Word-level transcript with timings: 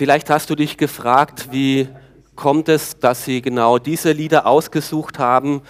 Vielleicht 0.00 0.30
hast 0.30 0.48
du 0.48 0.54
dich 0.54 0.78
gefragt, 0.78 1.48
wie 1.50 1.86
kommt 2.34 2.70
es, 2.70 2.98
dass 2.98 3.26
sie 3.26 3.42
genau 3.42 3.78
diese 3.78 4.12
Lieder 4.12 4.46
ausgesucht 4.46 5.18
haben, 5.18 5.60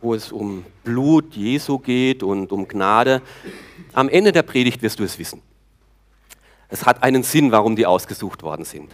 wo 0.00 0.12
es 0.12 0.32
um 0.32 0.64
Blut 0.82 1.36
Jesu 1.36 1.78
geht 1.78 2.24
und 2.24 2.50
um 2.50 2.66
Gnade. 2.66 3.22
Am 3.92 4.08
Ende 4.08 4.32
der 4.32 4.42
Predigt 4.42 4.82
wirst 4.82 4.98
du 4.98 5.04
es 5.04 5.20
wissen. 5.20 5.40
Es 6.68 6.84
hat 6.84 7.04
einen 7.04 7.22
Sinn, 7.22 7.52
warum 7.52 7.76
die 7.76 7.86
ausgesucht 7.86 8.42
worden 8.42 8.64
sind. 8.64 8.90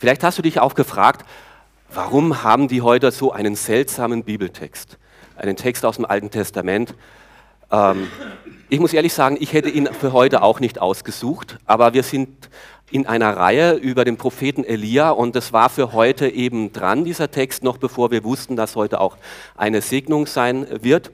Vielleicht 0.00 0.24
hast 0.24 0.38
du 0.38 0.42
dich 0.42 0.58
auch 0.58 0.74
gefragt, 0.74 1.24
warum 1.94 2.42
haben 2.42 2.66
die 2.66 2.82
heute 2.82 3.12
so 3.12 3.30
einen 3.30 3.54
seltsamen 3.54 4.24
Bibeltext? 4.24 4.98
Einen 5.36 5.54
Text 5.54 5.84
aus 5.84 5.94
dem 5.94 6.04
Alten 6.04 6.32
Testament. 6.32 6.96
Ähm, 7.70 8.08
ich 8.68 8.80
muss 8.80 8.92
ehrlich 8.92 9.14
sagen, 9.14 9.36
ich 9.38 9.52
hätte 9.52 9.68
ihn 9.68 9.86
für 9.86 10.12
heute 10.12 10.42
auch 10.42 10.58
nicht 10.58 10.80
ausgesucht, 10.80 11.58
aber 11.64 11.94
wir 11.94 12.02
sind 12.02 12.50
in 12.90 13.06
einer 13.06 13.36
Reihe 13.36 13.74
über 13.74 14.04
den 14.04 14.16
Propheten 14.16 14.62
Elia 14.62 15.10
und 15.10 15.34
es 15.34 15.52
war 15.52 15.70
für 15.70 15.92
heute 15.92 16.28
eben 16.28 16.72
dran, 16.72 17.04
dieser 17.04 17.30
Text, 17.30 17.64
noch 17.64 17.78
bevor 17.78 18.10
wir 18.10 18.22
wussten, 18.22 18.54
dass 18.54 18.76
heute 18.76 19.00
auch 19.00 19.16
eine 19.56 19.82
Segnung 19.82 20.26
sein 20.26 20.66
wird. 20.82 21.10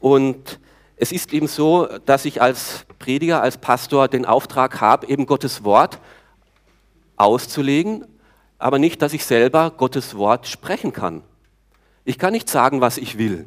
Und 0.00 0.60
es 0.96 1.12
ist 1.12 1.32
eben 1.32 1.46
so, 1.46 1.88
dass 2.04 2.24
ich 2.26 2.42
als 2.42 2.84
Prediger, 2.98 3.42
als 3.42 3.56
Pastor 3.56 4.08
den 4.08 4.26
Auftrag 4.26 4.80
habe, 4.80 5.06
eben 5.08 5.26
Gottes 5.26 5.64
Wort 5.64 5.98
auszulegen, 7.16 8.04
aber 8.58 8.78
nicht, 8.78 9.00
dass 9.00 9.14
ich 9.14 9.24
selber 9.24 9.70
Gottes 9.70 10.16
Wort 10.16 10.46
sprechen 10.46 10.92
kann. 10.92 11.22
Ich 12.04 12.18
kann 12.18 12.32
nicht 12.32 12.48
sagen, 12.48 12.80
was 12.80 12.98
ich 12.98 13.18
will. 13.18 13.46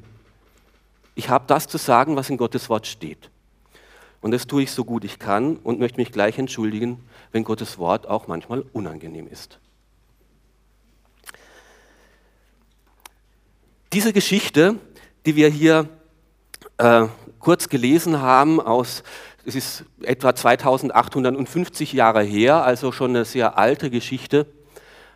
Ich 1.16 1.30
habe 1.30 1.46
das 1.48 1.68
zu 1.68 1.78
sagen, 1.78 2.16
was 2.16 2.30
in 2.30 2.38
Gottes 2.38 2.70
Wort 2.70 2.88
steht. 2.88 3.30
Und 4.22 4.32
das 4.32 4.48
tue 4.48 4.64
ich 4.64 4.72
so 4.72 4.84
gut 4.84 5.04
ich 5.04 5.20
kann 5.20 5.58
und 5.58 5.80
möchte 5.80 6.00
mich 6.00 6.12
gleich 6.12 6.38
entschuldigen, 6.38 7.00
wenn 7.32 7.44
Gottes 7.44 7.78
Wort 7.78 8.08
auch 8.08 8.28
manchmal 8.28 8.62
unangenehm 8.74 9.28
ist. 9.28 9.60
Diese 13.94 14.14
Geschichte, 14.14 14.76
die 15.26 15.36
wir 15.36 15.50
hier 15.50 15.90
äh, 16.78 17.08
kurz 17.40 17.70
gelesen 17.70 18.22
haben, 18.22 18.62
aus, 18.62 19.04
es 19.46 19.56
ist 19.56 19.86
etwa 20.04 20.36
2850 20.36 21.94
Jahre 21.94 22.22
her, 22.22 22.64
also 22.64 22.92
schon 22.92 23.12
eine 23.12 23.26
sehr 23.26 23.58
alte 23.58 23.90
Geschichte, 23.90 24.46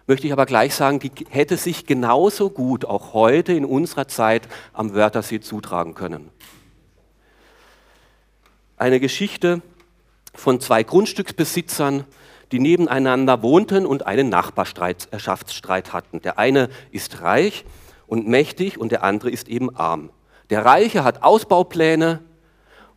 möchte 0.07 0.27
ich 0.27 0.33
aber 0.33 0.45
gleich 0.45 0.73
sagen, 0.73 0.99
die 0.99 1.11
hätte 1.29 1.55
sich 1.55 1.85
genauso 1.85 2.49
gut 2.49 2.85
auch 2.85 3.13
heute 3.13 3.53
in 3.53 3.65
unserer 3.65 4.07
Zeit 4.07 4.47
am 4.73 4.93
Wörthersee 4.93 5.39
zutragen 5.39 5.93
können. 5.93 6.29
Eine 8.75 8.99
Geschichte, 8.99 9.61
von 10.33 10.59
zwei 10.59 10.83
Grundstücksbesitzern, 10.83 12.05
die 12.51 12.59
nebeneinander 12.59 13.41
wohnten 13.41 13.85
und 13.85 14.05
einen 14.05 14.29
Nachbarschaftsstreit 14.29 15.93
hatten. 15.93 16.21
Der 16.21 16.37
eine 16.37 16.69
ist 16.91 17.21
reich 17.21 17.65
und 18.07 18.27
mächtig 18.27 18.79
und 18.79 18.91
der 18.91 19.03
andere 19.03 19.31
ist 19.31 19.47
eben 19.47 19.75
arm. 19.75 20.09
Der 20.49 20.65
Reiche 20.65 21.03
hat 21.03 21.23
Ausbaupläne 21.23 22.19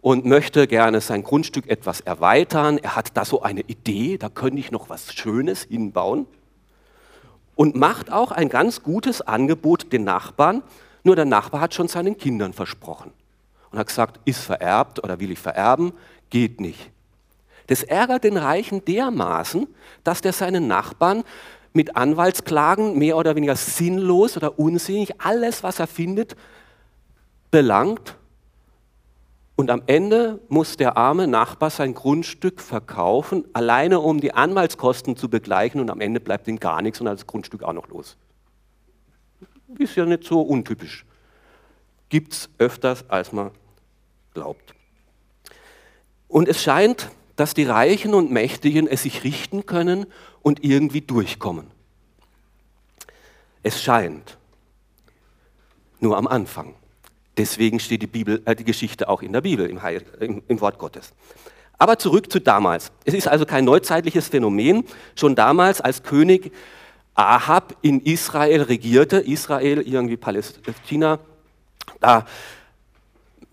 und 0.01 0.25
möchte 0.25 0.67
gerne 0.67 1.01
sein 1.01 1.23
Grundstück 1.23 1.69
etwas 1.69 2.01
erweitern. 2.01 2.79
Er 2.79 2.97
hat 2.97 3.17
da 3.17 3.25
so 3.25 3.43
eine 3.43 3.63
Idee, 3.63 4.19
da 4.19 4.29
könnte 4.29 4.59
ich 4.59 4.71
noch 4.71 4.91
was 4.91 5.15
Schönes 5.15 5.65
hinbauen. 5.65 6.27
Und 7.55 7.75
macht 7.75 8.13
auch 8.13 8.31
ein 8.31 8.51
ganz 8.51 8.83
gutes 8.83 9.23
Angebot 9.23 9.93
den 9.93 10.05
Nachbarn, 10.05 10.63
nur 11.03 11.17
der 11.17 11.25
Nachbar 11.25 11.61
hat 11.61 11.73
schon 11.73 11.89
seinen 11.89 12.19
Kindern 12.19 12.53
versprochen 12.53 13.13
und 13.71 13.79
hat 13.79 13.87
gesagt, 13.87 14.21
ist 14.25 14.41
vererbt 14.41 15.03
oder 15.03 15.19
will 15.21 15.31
ich 15.31 15.39
vererben, 15.39 15.93
geht 16.31 16.61
nicht. 16.61 16.91
Das 17.67 17.83
ärgert 17.83 18.25
den 18.25 18.37
Reichen 18.37 18.85
dermaßen, 18.85 19.67
dass 20.05 20.21
der 20.21 20.33
seinen 20.33 20.67
Nachbarn 20.67 21.25
mit 21.73 21.97
Anwaltsklagen 21.97 22.99
mehr 22.99 23.17
oder 23.17 23.37
weniger 23.37 23.57
sinnlos 23.57 24.37
oder 24.37 24.59
unsinnig 24.59 25.21
alles, 25.21 25.63
was 25.63 25.79
er 25.79 25.87
findet, 25.87 26.37
belangt. 27.51 28.17
Und 29.57 29.71
am 29.71 29.83
Ende 29.87 30.41
muss 30.49 30.77
der 30.77 30.97
arme 30.97 31.27
Nachbar 31.27 31.71
sein 31.71 31.95
Grundstück 31.95 32.61
verkaufen, 32.61 33.45
alleine 33.53 34.01
um 34.01 34.21
die 34.21 34.35
Anwaltskosten 34.35 35.17
zu 35.17 35.29
begleichen 35.31 35.81
und 35.81 35.91
am 35.91 36.01
Ende 36.01 36.21
bleibt 36.21 36.49
ihm 36.49 36.61
gar 36.61 36.83
nichts 36.83 37.01
und 37.01 37.07
das 37.07 37.27
Grundstück 37.27 37.63
auch 37.63 37.73
noch 37.73 37.89
los. 37.89 38.17
Ist 39.79 39.97
ja 39.97 40.05
nicht 40.05 40.25
so 40.25 40.43
untypisch. 40.43 41.05
Gibt 42.09 42.33
es 42.35 42.51
öfters, 42.59 43.09
als 43.09 43.33
man 43.33 43.51
glaubt. 44.35 44.75
Und 46.29 46.49
es 46.49 46.63
scheint, 46.63 47.11
dass 47.37 47.55
die 47.55 47.65
Reichen 47.65 48.15
und 48.15 48.31
Mächtigen 48.31 48.87
es 48.87 49.03
sich 49.03 49.25
richten 49.25 49.67
können 49.67 50.07
und 50.43 50.65
irgendwie 50.65 51.03
durchkommen. 51.03 51.67
Es 53.63 53.83
scheint. 53.83 54.39
Nur 56.01 56.17
am 56.17 56.27
Anfang. 56.27 56.75
Deswegen 57.37 57.81
steht 57.81 58.03
die, 58.03 58.07
Bibel, 58.07 58.43
äh, 58.47 58.57
die 58.57 58.65
Geschichte 58.65 59.09
auch 59.09 59.23
in 59.23 59.33
der 59.33 59.43
Bibel, 59.43 59.69
im, 59.69 59.83
Heil, 59.83 60.03
im, 60.21 60.43
im 60.49 60.61
Wort 60.61 60.79
Gottes. 60.79 61.13
Aber 61.79 61.99
zurück 61.99 62.33
zu 62.33 62.41
damals. 62.41 62.91
Es 63.05 63.13
ist 63.13 63.29
also 63.29 63.45
kein 63.45 63.65
neuzeitliches 63.65 64.29
Phänomen. 64.29 64.85
Schon 65.15 65.35
damals, 65.35 65.81
als 65.81 66.03
König 66.03 66.53
Ahab 67.15 67.77
in 67.83 68.01
Israel 68.01 68.63
regierte, 68.63 69.19
Israel, 69.19 69.81
irgendwie 69.81 70.17
Palästina, 70.17 71.19
da 72.01 72.27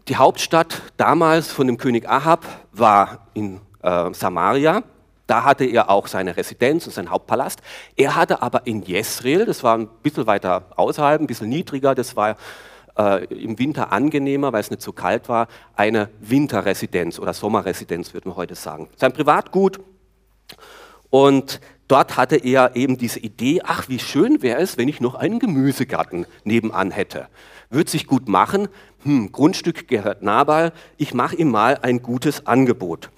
die 0.07 0.17
Hauptstadt 0.17 0.81
damals 0.97 1.51
von 1.51 1.67
dem 1.67 1.77
König 1.77 2.09
Ahab 2.09 2.45
war 2.71 3.27
in 3.33 3.61
äh, 3.83 4.13
Samaria. 4.13 4.83
Da 5.27 5.43
hatte 5.45 5.65
er 5.65 5.89
auch 5.89 6.07
seine 6.07 6.35
Residenz 6.35 6.85
und 6.85 6.93
seinen 6.93 7.09
Hauptpalast. 7.09 7.61
Er 7.95 8.15
hatte 8.15 8.41
aber 8.41 8.67
in 8.67 8.81
Jezreel, 8.81 9.45
das 9.45 9.63
war 9.63 9.77
ein 9.77 9.87
bisschen 10.01 10.27
weiter 10.27 10.65
außerhalb, 10.75 11.21
ein 11.21 11.27
bisschen 11.27 11.49
niedriger, 11.49 11.95
das 11.95 12.15
war 12.15 12.35
äh, 12.97 13.25
im 13.25 13.57
Winter 13.57 13.91
angenehmer, 13.91 14.51
weil 14.51 14.61
es 14.61 14.69
nicht 14.69 14.81
so 14.81 14.91
kalt 14.91 15.29
war, 15.29 15.47
eine 15.75 16.09
Winterresidenz 16.19 17.19
oder 17.19 17.33
Sommerresidenz, 17.33 18.13
würde 18.13 18.27
man 18.27 18.37
heute 18.37 18.55
sagen. 18.55 18.89
Sein 18.97 19.13
Privatgut. 19.13 19.79
Und 21.09 21.61
dort 21.87 22.17
hatte 22.17 22.35
er 22.35 22.75
eben 22.75 22.97
diese 22.97 23.19
Idee, 23.19 23.61
ach, 23.63 23.87
wie 23.87 23.99
schön 23.99 24.41
wäre 24.41 24.61
es, 24.61 24.77
wenn 24.77 24.89
ich 24.89 24.99
noch 24.99 25.15
einen 25.15 25.39
Gemüsegarten 25.39 26.25
nebenan 26.43 26.91
hätte. 26.91 27.27
Würde 27.69 27.89
sich 27.89 28.07
gut 28.07 28.27
machen, 28.27 28.67
hm, 29.03 29.31
Grundstück 29.31 29.87
gehört 29.87 30.21
Nabal, 30.21 30.73
ich 30.97 31.13
mache 31.13 31.35
ihm 31.35 31.49
mal 31.49 31.79
ein 31.81 32.01
gutes 32.01 32.45
Angebot 32.45 33.09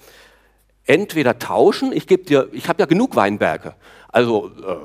entweder 0.86 1.38
tauschen, 1.38 1.92
ich 1.92 2.06
gebe 2.06 2.24
dir, 2.24 2.48
ich 2.52 2.68
habe 2.68 2.80
ja 2.80 2.86
genug 2.86 3.16
Weinberge, 3.16 3.74
also 4.08 4.50
äh, 4.66 4.76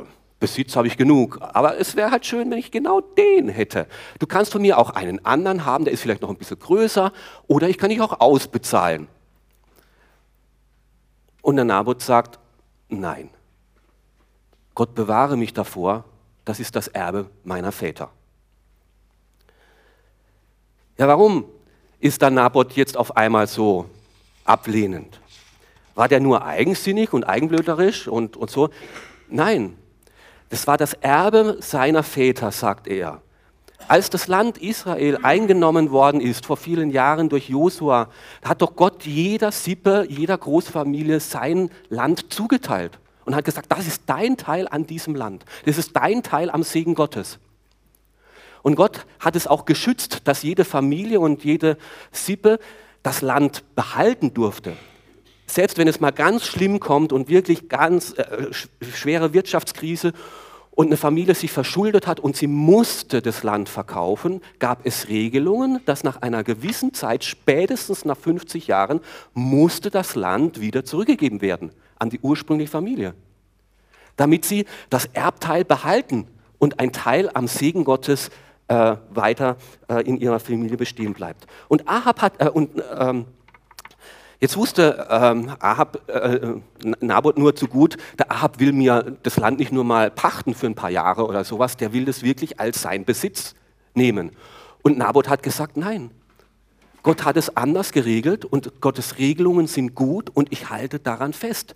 Besitz 0.41 0.75
habe 0.75 0.87
ich 0.87 0.97
genug, 0.97 1.37
aber 1.39 1.77
es 1.77 1.95
wäre 1.95 2.09
halt 2.09 2.25
schön, 2.25 2.49
wenn 2.49 2.57
ich 2.57 2.71
genau 2.71 2.99
den 2.99 3.47
hätte. 3.47 3.85
Du 4.17 4.25
kannst 4.25 4.51
von 4.51 4.61
mir 4.63 4.79
auch 4.79 4.89
einen 4.89 5.23
anderen 5.23 5.65
haben, 5.65 5.85
der 5.85 5.93
ist 5.93 6.01
vielleicht 6.01 6.23
noch 6.23 6.29
ein 6.29 6.35
bisschen 6.35 6.59
größer, 6.59 7.13
oder 7.47 7.69
ich 7.69 7.77
kann 7.77 7.91
dich 7.91 8.01
auch 8.01 8.19
ausbezahlen. 8.19 9.07
Und 11.43 11.55
der 11.55 11.65
Nabot 11.65 12.01
sagt, 12.01 12.39
nein, 12.89 13.29
Gott 14.73 14.95
bewahre 14.95 15.37
mich 15.37 15.53
davor, 15.53 16.05
das 16.43 16.59
ist 16.59 16.75
das 16.75 16.87
Erbe 16.87 17.29
meiner 17.43 17.71
Väter. 17.71 18.09
Ja, 20.97 21.07
warum 21.07 21.45
ist 21.99 22.21
der 22.21 22.31
Nabot 22.31 22.73
jetzt 22.73 22.97
auf 22.97 23.15
einmal 23.15 23.45
so 23.45 23.85
ablehnend? 24.43 25.20
War 25.95 26.07
der 26.07 26.19
nur 26.19 26.45
eigensinnig 26.45 27.13
und 27.13 27.23
eigenblöderisch 27.23 28.07
und, 28.07 28.37
und 28.37 28.49
so? 28.49 28.69
Nein, 29.29 29.75
das 30.49 30.67
war 30.67 30.77
das 30.77 30.93
Erbe 30.93 31.57
seiner 31.61 32.03
Väter, 32.03 32.51
sagt 32.51 32.87
er. 32.87 33.21
Als 33.87 34.09
das 34.09 34.27
Land 34.27 34.57
Israel 34.57 35.19
eingenommen 35.23 35.91
worden 35.91 36.21
ist, 36.21 36.45
vor 36.45 36.55
vielen 36.55 36.91
Jahren 36.91 37.29
durch 37.29 37.49
Josua, 37.49 38.09
hat 38.43 38.61
doch 38.61 38.75
Gott 38.75 39.05
jeder 39.05 39.51
Sippe, 39.51 40.05
jeder 40.07 40.37
Großfamilie 40.37 41.19
sein 41.19 41.71
Land 41.89 42.31
zugeteilt 42.31 42.99
und 43.25 43.35
hat 43.35 43.43
gesagt, 43.43 43.71
das 43.71 43.87
ist 43.87 44.03
dein 44.05 44.37
Teil 44.37 44.67
an 44.69 44.85
diesem 44.85 45.15
Land. 45.15 45.45
Das 45.65 45.77
ist 45.77 45.95
dein 45.95 46.21
Teil 46.23 46.49
am 46.49 46.63
Segen 46.63 46.95
Gottes. 46.95 47.39
Und 48.61 48.75
Gott 48.75 49.05
hat 49.19 49.35
es 49.35 49.47
auch 49.47 49.65
geschützt, 49.65 50.27
dass 50.27 50.43
jede 50.43 50.63
Familie 50.63 51.19
und 51.19 51.43
jede 51.43 51.77
Sippe 52.11 52.59
das 53.03 53.21
Land 53.21 53.63
behalten 53.75 54.33
durfte 54.33 54.75
selbst 55.53 55.77
wenn 55.77 55.87
es 55.87 55.99
mal 55.99 56.11
ganz 56.11 56.45
schlimm 56.45 56.79
kommt 56.79 57.13
und 57.13 57.29
wirklich 57.29 57.69
ganz 57.69 58.13
äh, 58.17 58.47
schwere 58.93 59.33
Wirtschaftskrise 59.33 60.13
und 60.71 60.87
eine 60.87 60.97
Familie 60.97 61.35
sich 61.35 61.51
verschuldet 61.51 62.07
hat 62.07 62.19
und 62.19 62.37
sie 62.37 62.47
musste 62.47 63.21
das 63.21 63.43
Land 63.43 63.67
verkaufen, 63.67 64.41
gab 64.59 64.85
es 64.85 65.09
Regelungen, 65.09 65.81
dass 65.85 66.03
nach 66.03 66.21
einer 66.21 66.43
gewissen 66.43 66.93
Zeit, 66.93 67.23
spätestens 67.23 68.05
nach 68.05 68.17
50 68.17 68.67
Jahren, 68.67 69.01
musste 69.33 69.89
das 69.89 70.15
Land 70.15 70.61
wieder 70.61 70.85
zurückgegeben 70.85 71.41
werden 71.41 71.71
an 71.99 72.09
die 72.09 72.19
ursprüngliche 72.21 72.71
Familie, 72.71 73.13
damit 74.15 74.45
sie 74.45 74.65
das 74.89 75.05
Erbteil 75.13 75.65
behalten 75.65 76.27
und 76.57 76.79
ein 76.79 76.93
Teil 76.93 77.29
am 77.33 77.47
Segen 77.47 77.83
Gottes 77.83 78.29
äh, 78.69 78.95
weiter 79.09 79.57
äh, 79.89 80.01
in 80.03 80.17
ihrer 80.17 80.39
Familie 80.39 80.77
bestehen 80.77 81.13
bleibt. 81.13 81.45
Und 81.67 81.89
Ahab 81.89 82.21
hat, 82.21 82.41
äh, 82.41 82.49
und, 82.49 82.81
ähm, 82.97 83.25
Jetzt 84.41 84.57
wusste 84.57 85.05
ähm, 85.11 85.51
Ahab, 85.59 86.09
äh, 86.09 86.55
Naboth 86.99 87.37
nur 87.37 87.55
zu 87.55 87.67
gut, 87.67 87.97
der 88.17 88.31
Ahab 88.31 88.59
will 88.59 88.73
mir 88.73 89.15
das 89.21 89.37
Land 89.37 89.59
nicht 89.59 89.71
nur 89.71 89.83
mal 89.83 90.09
pachten 90.09 90.55
für 90.55 90.65
ein 90.65 90.73
paar 90.73 90.89
Jahre 90.89 91.27
oder 91.27 91.43
sowas, 91.43 91.77
der 91.77 91.93
will 91.93 92.05
das 92.05 92.23
wirklich 92.23 92.59
als 92.59 92.81
sein 92.81 93.05
Besitz 93.05 93.53
nehmen. 93.93 94.31
Und 94.81 94.97
Naboth 94.97 95.29
hat 95.29 95.43
gesagt, 95.43 95.77
nein, 95.77 96.09
Gott 97.03 97.23
hat 97.23 97.37
es 97.37 97.55
anders 97.55 97.91
geregelt 97.91 98.43
und 98.43 98.81
Gottes 98.81 99.19
Regelungen 99.19 99.67
sind 99.67 99.93
gut 99.93 100.31
und 100.31 100.51
ich 100.51 100.71
halte 100.71 100.97
daran 100.97 101.33
fest. 101.33 101.75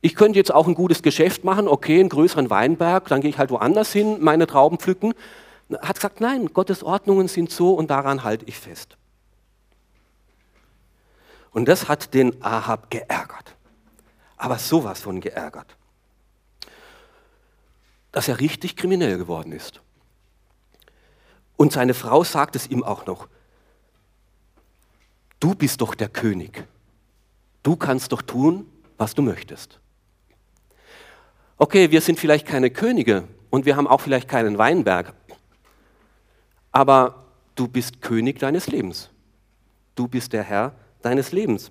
Ich 0.00 0.16
könnte 0.16 0.40
jetzt 0.40 0.52
auch 0.52 0.66
ein 0.66 0.74
gutes 0.74 1.02
Geschäft 1.02 1.44
machen, 1.44 1.68
okay, 1.68 2.00
einen 2.00 2.08
größeren 2.08 2.50
Weinberg, 2.50 3.06
dann 3.06 3.20
gehe 3.20 3.30
ich 3.30 3.38
halt 3.38 3.50
woanders 3.50 3.92
hin, 3.92 4.18
meine 4.20 4.48
Trauben 4.48 4.78
pflücken. 4.78 5.14
Hat 5.82 5.94
gesagt, 5.94 6.20
nein, 6.20 6.46
Gottes 6.52 6.82
Ordnungen 6.82 7.28
sind 7.28 7.52
so 7.52 7.74
und 7.74 7.90
daran 7.90 8.24
halte 8.24 8.44
ich 8.46 8.58
fest. 8.58 8.97
Und 11.50 11.66
das 11.66 11.88
hat 11.88 12.14
den 12.14 12.42
Ahab 12.42 12.90
geärgert. 12.90 13.54
Aber 14.36 14.58
sowas 14.58 15.00
von 15.00 15.20
geärgert. 15.20 15.76
Dass 18.12 18.28
er 18.28 18.40
richtig 18.40 18.76
kriminell 18.76 19.18
geworden 19.18 19.52
ist. 19.52 19.80
Und 21.56 21.72
seine 21.72 21.94
Frau 21.94 22.22
sagt 22.22 22.54
es 22.56 22.68
ihm 22.68 22.84
auch 22.84 23.06
noch. 23.06 23.28
Du 25.40 25.54
bist 25.54 25.80
doch 25.80 25.94
der 25.94 26.08
König. 26.08 26.66
Du 27.62 27.76
kannst 27.76 28.12
doch 28.12 28.22
tun, 28.22 28.66
was 28.96 29.14
du 29.14 29.22
möchtest. 29.22 29.80
Okay, 31.56 31.90
wir 31.90 32.00
sind 32.00 32.18
vielleicht 32.20 32.46
keine 32.46 32.70
Könige 32.70 33.24
und 33.50 33.66
wir 33.66 33.76
haben 33.76 33.88
auch 33.88 34.00
vielleicht 34.00 34.28
keinen 34.28 34.58
Weinberg. 34.58 35.12
Aber 36.70 37.24
du 37.56 37.66
bist 37.66 38.00
König 38.00 38.38
deines 38.38 38.68
Lebens. 38.68 39.10
Du 39.96 40.06
bist 40.06 40.32
der 40.32 40.44
Herr 40.44 40.72
deines 41.02 41.32
Lebens. 41.32 41.70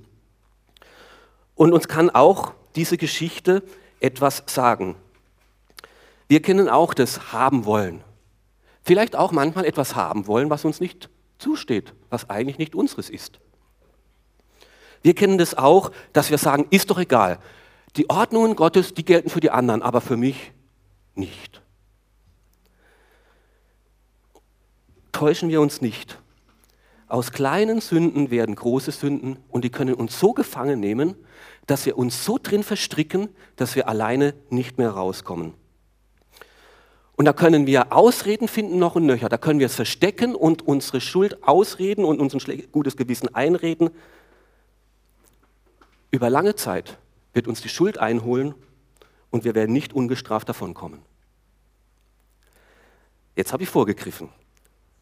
Und 1.55 1.73
uns 1.73 1.87
kann 1.87 2.09
auch 2.09 2.53
diese 2.75 2.97
Geschichte 2.97 3.63
etwas 3.99 4.43
sagen. 4.45 4.95
Wir 6.27 6.41
kennen 6.41 6.69
auch 6.69 6.93
das 6.93 7.31
Haben 7.33 7.65
wollen. 7.65 8.03
Vielleicht 8.83 9.15
auch 9.15 9.31
manchmal 9.31 9.65
etwas 9.65 9.95
haben 9.95 10.27
wollen, 10.27 10.49
was 10.49 10.63
uns 10.63 10.79
nicht 10.79 11.09
zusteht, 11.39 11.93
was 12.09 12.29
eigentlich 12.29 12.57
nicht 12.57 12.75
unseres 12.75 13.09
ist. 13.09 13.39
Wir 15.01 15.13
kennen 15.13 15.37
das 15.37 15.55
auch, 15.55 15.91
dass 16.13 16.31
wir 16.31 16.37
sagen, 16.37 16.67
ist 16.69 16.89
doch 16.89 16.97
egal. 16.97 17.39
Die 17.95 18.09
Ordnungen 18.09 18.55
Gottes, 18.55 18.93
die 18.93 19.05
gelten 19.05 19.29
für 19.29 19.39
die 19.39 19.51
anderen, 19.51 19.81
aber 19.81 20.01
für 20.01 20.17
mich 20.17 20.51
nicht. 21.15 21.61
Täuschen 25.11 25.49
wir 25.49 25.61
uns 25.61 25.81
nicht. 25.81 26.19
Aus 27.07 27.31
kleinen 27.31 27.79
Sünden 27.79 28.31
werden 28.31 28.55
große 28.55 28.91
Sünden 28.91 29.37
und 29.49 29.63
die 29.63 29.69
können 29.69 29.93
uns 29.93 30.19
so 30.19 30.33
gefangen 30.33 30.79
nehmen, 30.79 31.15
dass 31.65 31.85
wir 31.85 31.97
uns 31.97 32.25
so 32.25 32.37
drin 32.41 32.63
verstricken, 32.63 33.29
dass 33.55 33.75
wir 33.75 33.87
alleine 33.87 34.33
nicht 34.49 34.77
mehr 34.77 34.89
rauskommen. 34.89 35.53
Und 37.15 37.25
da 37.25 37.33
können 37.33 37.65
wir 37.65 37.93
Ausreden 37.93 38.47
finden 38.47 38.77
noch 38.77 38.95
und 38.95 39.05
nöcher. 39.05 39.29
Da 39.29 39.37
können 39.37 39.59
wir 39.59 39.65
es 39.65 39.75
verstecken 39.75 40.35
und 40.35 40.67
unsere 40.67 41.01
Schuld 41.01 41.43
ausreden 41.43 42.05
und 42.05 42.19
uns 42.19 42.35
ein 42.35 42.71
gutes 42.71 42.95
Gewissen 42.95 43.33
einreden. 43.33 43.89
Über 46.11 46.29
lange 46.29 46.55
Zeit 46.55 46.97
wird 47.33 47.47
uns 47.47 47.61
die 47.61 47.69
Schuld 47.69 47.97
einholen 47.97 48.53
und 49.31 49.45
wir 49.45 49.55
werden 49.55 49.73
nicht 49.73 49.93
ungestraft 49.93 50.47
davonkommen. 50.47 50.99
Jetzt 53.35 53.51
habe 53.51 53.63
ich 53.63 53.69
vorgegriffen. 53.69 54.29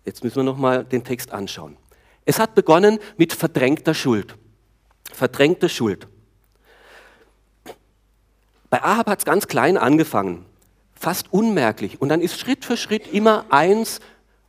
Jetzt 0.06 0.24
müssen 0.24 0.38
wir 0.38 0.44
noch 0.44 0.58
mal 0.58 0.86
den 0.86 1.04
Text 1.04 1.32
anschauen. 1.32 1.78
Es 2.26 2.40
hat 2.40 2.56
begonnen 2.56 3.00
mit 3.18 3.34
verdrängter 3.34 3.94
Schuld. 3.94 4.36
Verdrängte 5.12 5.70
Schuld. 5.70 6.08
Bei 8.70 8.84
Ahab 8.84 9.08
hat 9.08 9.20
es 9.20 9.26
ganz 9.26 9.48
klein 9.48 9.78
angefangen, 9.78 10.46
fast 10.94 11.32
unmerklich. 11.32 12.02
Und 12.02 12.10
dann 12.10 12.20
ist 12.20 12.40
Schritt 12.40 12.66
für 12.66 12.76
Schritt 12.76 13.14
immer 13.14 13.46
eins 13.50 14.00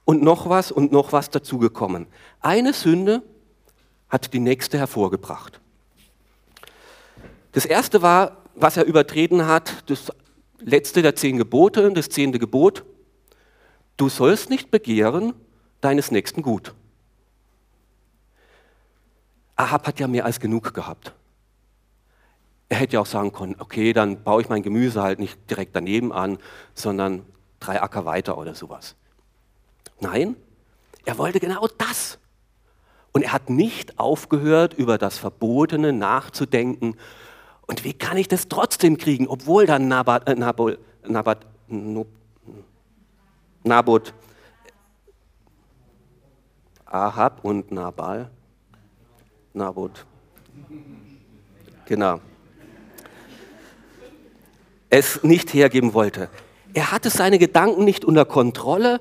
und 0.04 0.22
noch 0.22 0.48
was 0.48 0.72
und 0.72 0.90
noch 0.90 1.12
was 1.12 1.30
dazugekommen. 1.30 2.06
Eine 2.40 2.72
Sünde 2.72 3.22
hat 4.08 4.32
die 4.32 4.40
nächste 4.40 4.78
hervorgebracht. 4.78 5.60
Das 7.52 7.66
erste 7.66 8.02
war, 8.02 8.38
was 8.54 8.76
er 8.76 8.84
übertreten 8.84 9.46
hat, 9.46 9.88
das 9.90 10.10
letzte 10.58 11.02
der 11.02 11.14
zehn 11.14 11.36
Gebote, 11.36 11.92
das 11.92 12.08
zehnte 12.08 12.38
Gebot. 12.38 12.84
Du 13.96 14.08
sollst 14.08 14.50
nicht 14.50 14.70
begehren 14.70 15.34
deines 15.80 16.10
Nächsten 16.10 16.42
Gut. 16.42 16.74
Ahab 19.56 19.86
hat 19.86 19.98
ja 19.98 20.06
mehr 20.06 20.26
als 20.26 20.38
genug 20.38 20.74
gehabt. 20.74 21.14
Er 22.68 22.78
hätte 22.78 22.94
ja 22.94 23.00
auch 23.00 23.06
sagen 23.06 23.32
können, 23.32 23.56
okay, 23.58 23.92
dann 23.92 24.22
baue 24.22 24.42
ich 24.42 24.48
mein 24.48 24.62
Gemüse 24.62 25.02
halt 25.02 25.18
nicht 25.18 25.50
direkt 25.50 25.74
daneben 25.74 26.12
an, 26.12 26.38
sondern 26.74 27.24
drei 27.60 27.80
Acker 27.80 28.04
weiter 28.04 28.38
oder 28.38 28.54
sowas. 28.54 28.96
Nein, 30.00 30.36
er 31.04 31.16
wollte 31.16 31.40
genau 31.40 31.66
das. 31.78 32.18
Und 33.12 33.22
er 33.22 33.32
hat 33.32 33.48
nicht 33.48 33.98
aufgehört, 33.98 34.74
über 34.74 34.98
das 34.98 35.16
Verbotene 35.16 35.92
nachzudenken. 35.92 36.96
Und 37.66 37.82
wie 37.84 37.94
kann 37.94 38.18
ich 38.18 38.28
das 38.28 38.48
trotzdem 38.48 38.98
kriegen, 38.98 39.26
obwohl 39.26 39.64
dann 39.64 39.88
Nabat, 39.88 40.28
äh, 40.28 40.34
Nabol, 40.34 40.78
Nabat, 41.06 41.46
Nab, 41.68 42.06
Nabot, 43.64 44.12
Ahab 46.84 47.44
und 47.44 47.72
Nabal 47.72 48.30
Naboth. 49.56 50.04
Genau. 51.86 52.20
Es 54.90 55.22
nicht 55.22 55.52
hergeben 55.54 55.94
wollte. 55.94 56.28
Er 56.74 56.92
hatte 56.92 57.10
seine 57.10 57.38
Gedanken 57.38 57.84
nicht 57.84 58.04
unter 58.04 58.24
Kontrolle 58.24 59.00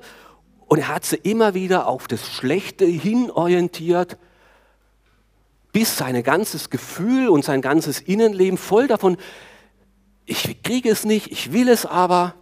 und 0.67 0.79
er 0.79 0.87
hat 0.87 1.05
sie 1.05 1.17
immer 1.17 1.53
wieder 1.53 1.87
auf 1.87 2.07
das 2.07 2.27
Schlechte 2.27 2.85
hinorientiert, 2.85 4.17
bis 5.71 5.97
sein 5.97 6.23
ganzes 6.23 6.69
Gefühl 6.69 7.27
und 7.27 7.43
sein 7.43 7.61
ganzes 7.61 7.99
Innenleben 7.99 8.57
voll 8.57 8.87
davon, 8.87 9.17
ich 10.25 10.63
kriege 10.63 10.89
es 10.89 11.05
nicht, 11.05 11.31
ich 11.31 11.53
will 11.53 11.67
es 11.67 11.85
aber, 11.85 12.33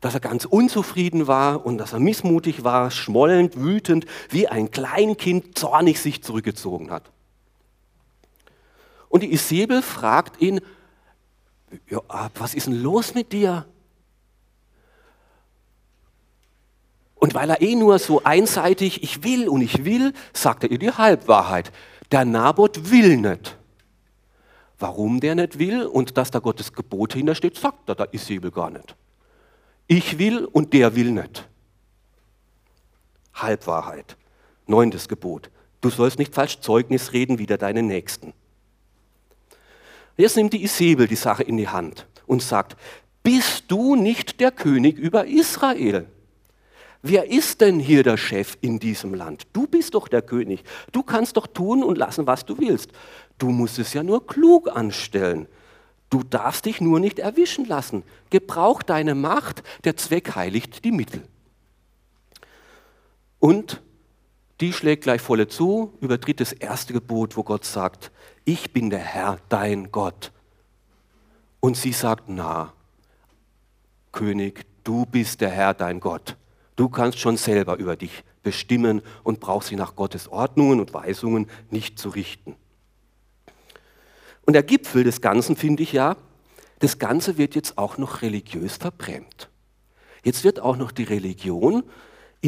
dass 0.00 0.14
er 0.14 0.20
ganz 0.20 0.44
unzufrieden 0.44 1.26
war 1.26 1.64
und 1.64 1.78
dass 1.78 1.92
er 1.92 2.00
missmutig 2.00 2.64
war, 2.64 2.90
schmollend, 2.90 3.60
wütend, 3.60 4.06
wie 4.30 4.48
ein 4.48 4.70
Kleinkind 4.70 5.56
zornig 5.56 6.00
sich 6.00 6.22
zurückgezogen 6.22 6.90
hat. 6.90 7.12
Und 9.08 9.22
die 9.22 9.32
Isabel 9.32 9.82
fragt 9.82 10.40
ihn, 10.40 10.60
ja, 11.88 12.00
was 12.34 12.54
ist 12.54 12.66
denn 12.66 12.82
los 12.82 13.14
mit 13.14 13.32
dir? 13.32 13.66
Und 17.16 17.34
weil 17.34 17.50
er 17.50 17.62
eh 17.62 17.74
nur 17.74 17.98
so 17.98 18.22
einseitig, 18.24 19.02
ich 19.02 19.22
will 19.24 19.48
und 19.48 19.62
ich 19.62 19.84
will, 19.84 20.12
sagt 20.32 20.64
er 20.64 20.70
ihr 20.70 20.78
die 20.78 20.92
Halbwahrheit. 20.92 21.72
Der 22.12 22.24
Naboth 22.24 22.90
will 22.90 23.16
nicht. 23.16 23.56
Warum 24.78 25.20
der 25.20 25.34
nicht 25.34 25.58
will 25.58 25.86
und 25.86 26.18
dass 26.18 26.30
da 26.30 26.38
Gottes 26.38 26.72
Gebot 26.72 27.14
hintersteht, 27.14 27.56
sagt 27.56 27.88
er 27.88 27.94
der 27.94 28.12
Isabel 28.12 28.50
gar 28.50 28.70
nicht. 28.70 28.94
Ich 29.86 30.18
will 30.18 30.44
und 30.44 30.72
der 30.74 30.94
will 30.94 31.12
nicht. 31.12 31.48
Halbwahrheit. 33.34 34.16
Neuntes 34.66 35.08
Gebot. 35.08 35.50
Du 35.80 35.90
sollst 35.90 36.18
nicht 36.18 36.34
falsch 36.34 36.60
Zeugnis 36.60 37.12
reden 37.12 37.38
wider 37.38 37.56
deinen 37.56 37.86
Nächsten. 37.86 38.34
Jetzt 40.16 40.36
nimmt 40.36 40.52
die 40.52 40.64
Isabel 40.64 41.06
die 41.06 41.16
Sache 41.16 41.42
in 41.42 41.56
die 41.56 41.68
Hand 41.68 42.06
und 42.26 42.42
sagt, 42.42 42.76
bist 43.22 43.64
du 43.68 43.96
nicht 43.96 44.40
der 44.40 44.50
König 44.50 44.98
über 44.98 45.26
Israel? 45.26 46.06
Wer 47.02 47.30
ist 47.30 47.60
denn 47.60 47.78
hier 47.78 48.02
der 48.02 48.16
Chef 48.16 48.56
in 48.60 48.78
diesem 48.78 49.14
Land? 49.14 49.46
Du 49.52 49.66
bist 49.66 49.94
doch 49.94 50.08
der 50.08 50.22
König. 50.22 50.64
Du 50.92 51.02
kannst 51.02 51.36
doch 51.36 51.46
tun 51.46 51.84
und 51.84 51.98
lassen, 51.98 52.26
was 52.26 52.44
du 52.44 52.58
willst. 52.58 52.90
Du 53.38 53.50
musst 53.50 53.78
es 53.78 53.92
ja 53.92 54.02
nur 54.02 54.26
klug 54.26 54.74
anstellen. 54.74 55.46
Du 56.08 56.22
darfst 56.22 56.64
dich 56.64 56.80
nur 56.80 56.98
nicht 56.98 57.18
erwischen 57.18 57.66
lassen. 57.66 58.02
Gebrauch 58.30 58.82
deine 58.82 59.14
Macht, 59.14 59.62
der 59.84 59.96
Zweck 59.96 60.34
heiligt 60.34 60.84
die 60.84 60.92
Mittel. 60.92 61.22
Und 63.38 63.82
die 64.60 64.72
schlägt 64.72 65.02
gleich 65.02 65.20
volle 65.20 65.48
zu, 65.48 65.92
übertritt 66.00 66.40
das 66.40 66.52
erste 66.52 66.92
Gebot, 66.92 67.36
wo 67.36 67.42
Gott 67.42 67.64
sagt, 67.64 68.10
ich 68.46 68.72
bin 68.72 68.88
der 68.88 69.00
Herr, 69.00 69.38
dein 69.50 69.92
Gott. 69.92 70.32
Und 71.60 71.76
sie 71.76 71.92
sagt, 71.92 72.24
na, 72.28 72.72
König, 74.12 74.64
du 74.84 75.04
bist 75.04 75.42
der 75.42 75.50
Herr, 75.50 75.74
dein 75.74 76.00
Gott. 76.00 76.36
Du 76.76 76.88
kannst 76.88 77.18
schon 77.18 77.36
selber 77.36 77.76
über 77.76 77.96
dich 77.96 78.24
bestimmen 78.42 79.02
und 79.24 79.40
brauchst 79.40 79.70
dich 79.70 79.76
nach 79.76 79.96
Gottes 79.96 80.28
Ordnungen 80.28 80.80
und 80.80 80.94
Weisungen 80.94 81.50
nicht 81.70 81.98
zu 81.98 82.08
richten. 82.08 82.56
Und 84.46 84.54
der 84.54 84.62
Gipfel 84.62 85.04
des 85.04 85.20
Ganzen 85.20 85.56
finde 85.56 85.82
ich 85.82 85.92
ja, 85.92 86.16
das 86.78 86.98
Ganze 86.98 87.36
wird 87.36 87.54
jetzt 87.54 87.76
auch 87.76 87.98
noch 87.98 88.22
religiös 88.22 88.76
verbrämt. 88.76 89.50
Jetzt 90.22 90.44
wird 90.44 90.60
auch 90.60 90.76
noch 90.76 90.92
die 90.92 91.04
Religion 91.04 91.82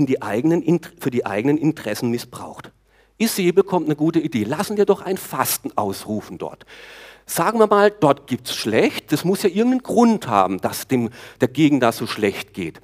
die 0.06 0.22
eigenen, 0.22 0.80
für 1.00 1.10
die 1.10 1.26
eigenen 1.26 1.58
Interessen 1.58 2.10
missbraucht. 2.10 2.70
Isee 3.18 3.52
bekommt 3.52 3.86
eine 3.86 3.96
gute 3.96 4.20
Idee. 4.20 4.44
Lassen 4.44 4.76
wir 4.76 4.86
doch 4.86 5.00
ein 5.00 5.16
Fasten 5.16 5.72
ausrufen 5.76 6.38
dort. 6.38 6.64
Sagen 7.26 7.58
wir 7.58 7.66
mal, 7.66 7.90
dort 7.90 8.26
gibt 8.26 8.48
es 8.48 8.56
schlecht. 8.56 9.12
Das 9.12 9.24
muss 9.24 9.42
ja 9.42 9.50
irgendeinen 9.50 9.82
Grund 9.82 10.28
haben, 10.28 10.60
dass 10.60 10.88
dem 10.88 11.10
der 11.40 11.48
Gegend 11.48 11.82
da 11.82 11.92
so 11.92 12.06
schlecht 12.06 12.54
geht. 12.54 12.80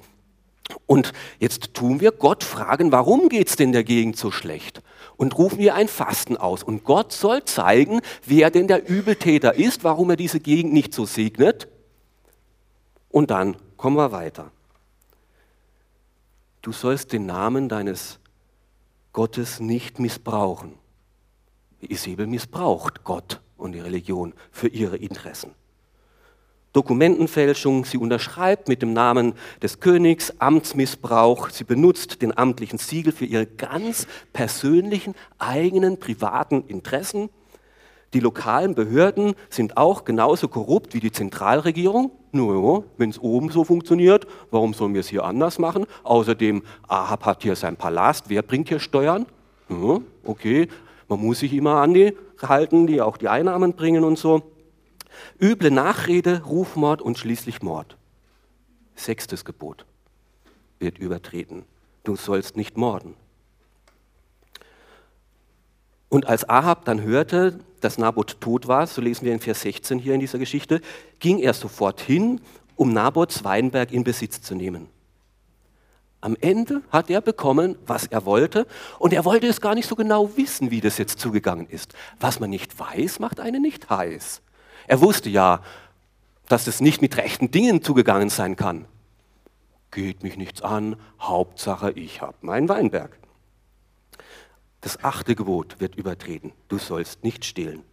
Und 0.85 1.13
jetzt 1.39 1.73
tun 1.73 1.99
wir 1.99 2.11
Gott 2.11 2.43
fragen, 2.43 2.91
warum 2.91 3.29
geht 3.29 3.49
es 3.49 3.55
denn 3.55 3.71
der 3.71 3.83
Gegend 3.83 4.17
so 4.17 4.31
schlecht? 4.31 4.81
Und 5.15 5.37
rufen 5.37 5.59
wir 5.59 5.75
ein 5.75 5.87
Fasten 5.87 6.37
aus. 6.37 6.63
Und 6.63 6.83
Gott 6.83 7.11
soll 7.11 7.45
zeigen, 7.45 8.01
wer 8.25 8.51
denn 8.51 8.67
der 8.67 8.87
Übeltäter 8.87 9.55
ist, 9.55 9.83
warum 9.83 10.09
er 10.09 10.15
diese 10.15 10.39
Gegend 10.39 10.73
nicht 10.73 10.93
so 10.93 11.05
segnet. 11.05 11.67
Und 13.09 13.31
dann 13.31 13.57
kommen 13.77 13.95
wir 13.95 14.11
weiter. 14.11 14.51
Du 16.61 16.71
sollst 16.71 17.13
den 17.13 17.25
Namen 17.25 17.69
deines 17.69 18.19
Gottes 19.15 19.61
nicht 19.61 19.97
missbrauchen. 19.97 20.73
Isabel 21.79 22.27
missbraucht 22.27 23.05
Gott 23.05 23.39
und 23.55 23.71
die 23.71 23.79
Religion 23.79 24.33
für 24.51 24.67
ihre 24.67 24.97
Interessen. 24.97 25.51
Dokumentenfälschung, 26.73 27.85
sie 27.85 27.97
unterschreibt 27.97 28.67
mit 28.67 28.81
dem 28.81 28.91
Namen 28.91 29.35
des 29.61 29.79
Königs, 29.79 30.33
Amtsmissbrauch, 30.39 31.49
sie 31.49 31.63
benutzt 31.63 32.21
den 32.21 32.37
amtlichen 32.37 32.77
Siegel 32.77 33.13
für 33.13 33.23
ihre 33.23 33.45
ganz 33.45 34.05
persönlichen, 34.33 35.15
eigenen, 35.39 35.97
privaten 35.97 36.65
Interessen. 36.67 37.29
Die 38.13 38.19
lokalen 38.19 38.75
Behörden 38.75 39.35
sind 39.49 39.77
auch 39.77 40.03
genauso 40.03 40.49
korrupt 40.49 40.93
wie 40.93 40.99
die 40.99 41.13
Zentralregierung. 41.13 42.11
Nur, 42.35 42.83
wenn 42.97 43.11
es 43.11 43.17
oben 43.17 43.49
so 43.49 43.63
funktioniert, 43.63 44.27
warum 44.51 44.73
sollen 44.73 44.93
wir 44.93 44.99
es 44.99 45.07
hier 45.07 45.23
anders 45.23 45.57
machen? 45.57 45.85
Außerdem, 46.03 46.63
Ahab 46.85 47.25
hat 47.25 47.43
hier 47.43 47.55
sein 47.55 47.77
Palast, 47.77 48.25
wer 48.27 48.41
bringt 48.41 48.67
hier 48.67 48.79
Steuern? 48.79 49.25
Ja, 49.69 50.01
okay, 50.25 50.67
man 51.07 51.21
muss 51.21 51.39
sich 51.39 51.53
immer 51.53 51.75
an 51.75 51.93
die 51.93 52.13
halten, 52.41 52.87
die 52.87 53.01
auch 53.01 53.15
die 53.15 53.29
Einnahmen 53.29 53.71
bringen 53.71 54.03
und 54.03 54.19
so. 54.19 54.41
Üble 55.41 55.71
Nachrede, 55.71 56.43
Rufmord 56.43 57.01
und 57.01 57.17
schließlich 57.17 57.61
Mord. 57.61 57.95
Sechstes 58.95 59.45
Gebot 59.45 59.85
wird 60.79 60.97
übertreten. 60.97 61.63
Du 62.03 62.17
sollst 62.17 62.57
nicht 62.57 62.75
morden. 62.75 63.13
Und 66.09 66.27
als 66.27 66.49
Ahab 66.49 66.83
dann 66.83 67.01
hörte, 67.01 67.59
dass 67.85 67.99
Naboth 67.99 68.41
tot 68.41 68.67
war, 68.67 68.87
so 68.87 68.99
lesen 68.99 69.25
wir 69.25 69.33
in 69.33 69.39
Vers 69.39 69.61
16 69.61 69.99
hier 69.99 70.15
in 70.15 70.19
dieser 70.19 70.39
Geschichte, 70.39 70.81
ging 71.19 71.37
er 71.37 71.53
sofort 71.53 72.01
hin, 72.01 72.41
um 72.75 72.91
Naboths 72.91 73.43
Weinberg 73.43 73.91
in 73.91 74.03
Besitz 74.03 74.41
zu 74.41 74.55
nehmen. 74.55 74.89
Am 76.19 76.35
Ende 76.41 76.81
hat 76.89 77.11
er 77.11 77.21
bekommen, 77.21 77.77
was 77.85 78.07
er 78.07 78.25
wollte, 78.25 78.65
und 78.97 79.13
er 79.13 79.23
wollte 79.23 79.45
es 79.45 79.61
gar 79.61 79.75
nicht 79.75 79.87
so 79.87 79.95
genau 79.95 80.35
wissen, 80.35 80.71
wie 80.71 80.81
das 80.81 80.97
jetzt 80.97 81.19
zugegangen 81.19 81.67
ist. 81.69 81.93
Was 82.19 82.39
man 82.39 82.49
nicht 82.49 82.77
weiß, 82.79 83.19
macht 83.19 83.39
einen 83.39 83.61
nicht 83.61 83.87
heiß. 83.87 84.41
Er 84.87 85.01
wusste 85.01 85.29
ja, 85.29 85.61
dass 86.47 86.65
es 86.65 86.81
nicht 86.81 87.03
mit 87.03 87.17
rechten 87.17 87.51
Dingen 87.51 87.83
zugegangen 87.83 88.29
sein 88.29 88.55
kann. 88.55 88.85
Geht 89.91 90.23
mich 90.23 90.37
nichts 90.37 90.63
an, 90.63 90.95
Hauptsache 91.19 91.91
ich 91.91 92.21
habe 92.21 92.35
meinen 92.41 92.67
Weinberg. 92.67 93.19
Das 94.85 95.03
achte 95.03 95.33
Gebot 95.33 95.79
wird 95.79 95.95
übertreten, 95.95 96.53
du 96.67 96.77
sollst 96.77 97.23
nicht 97.23 97.43
stehlen. 97.43 97.83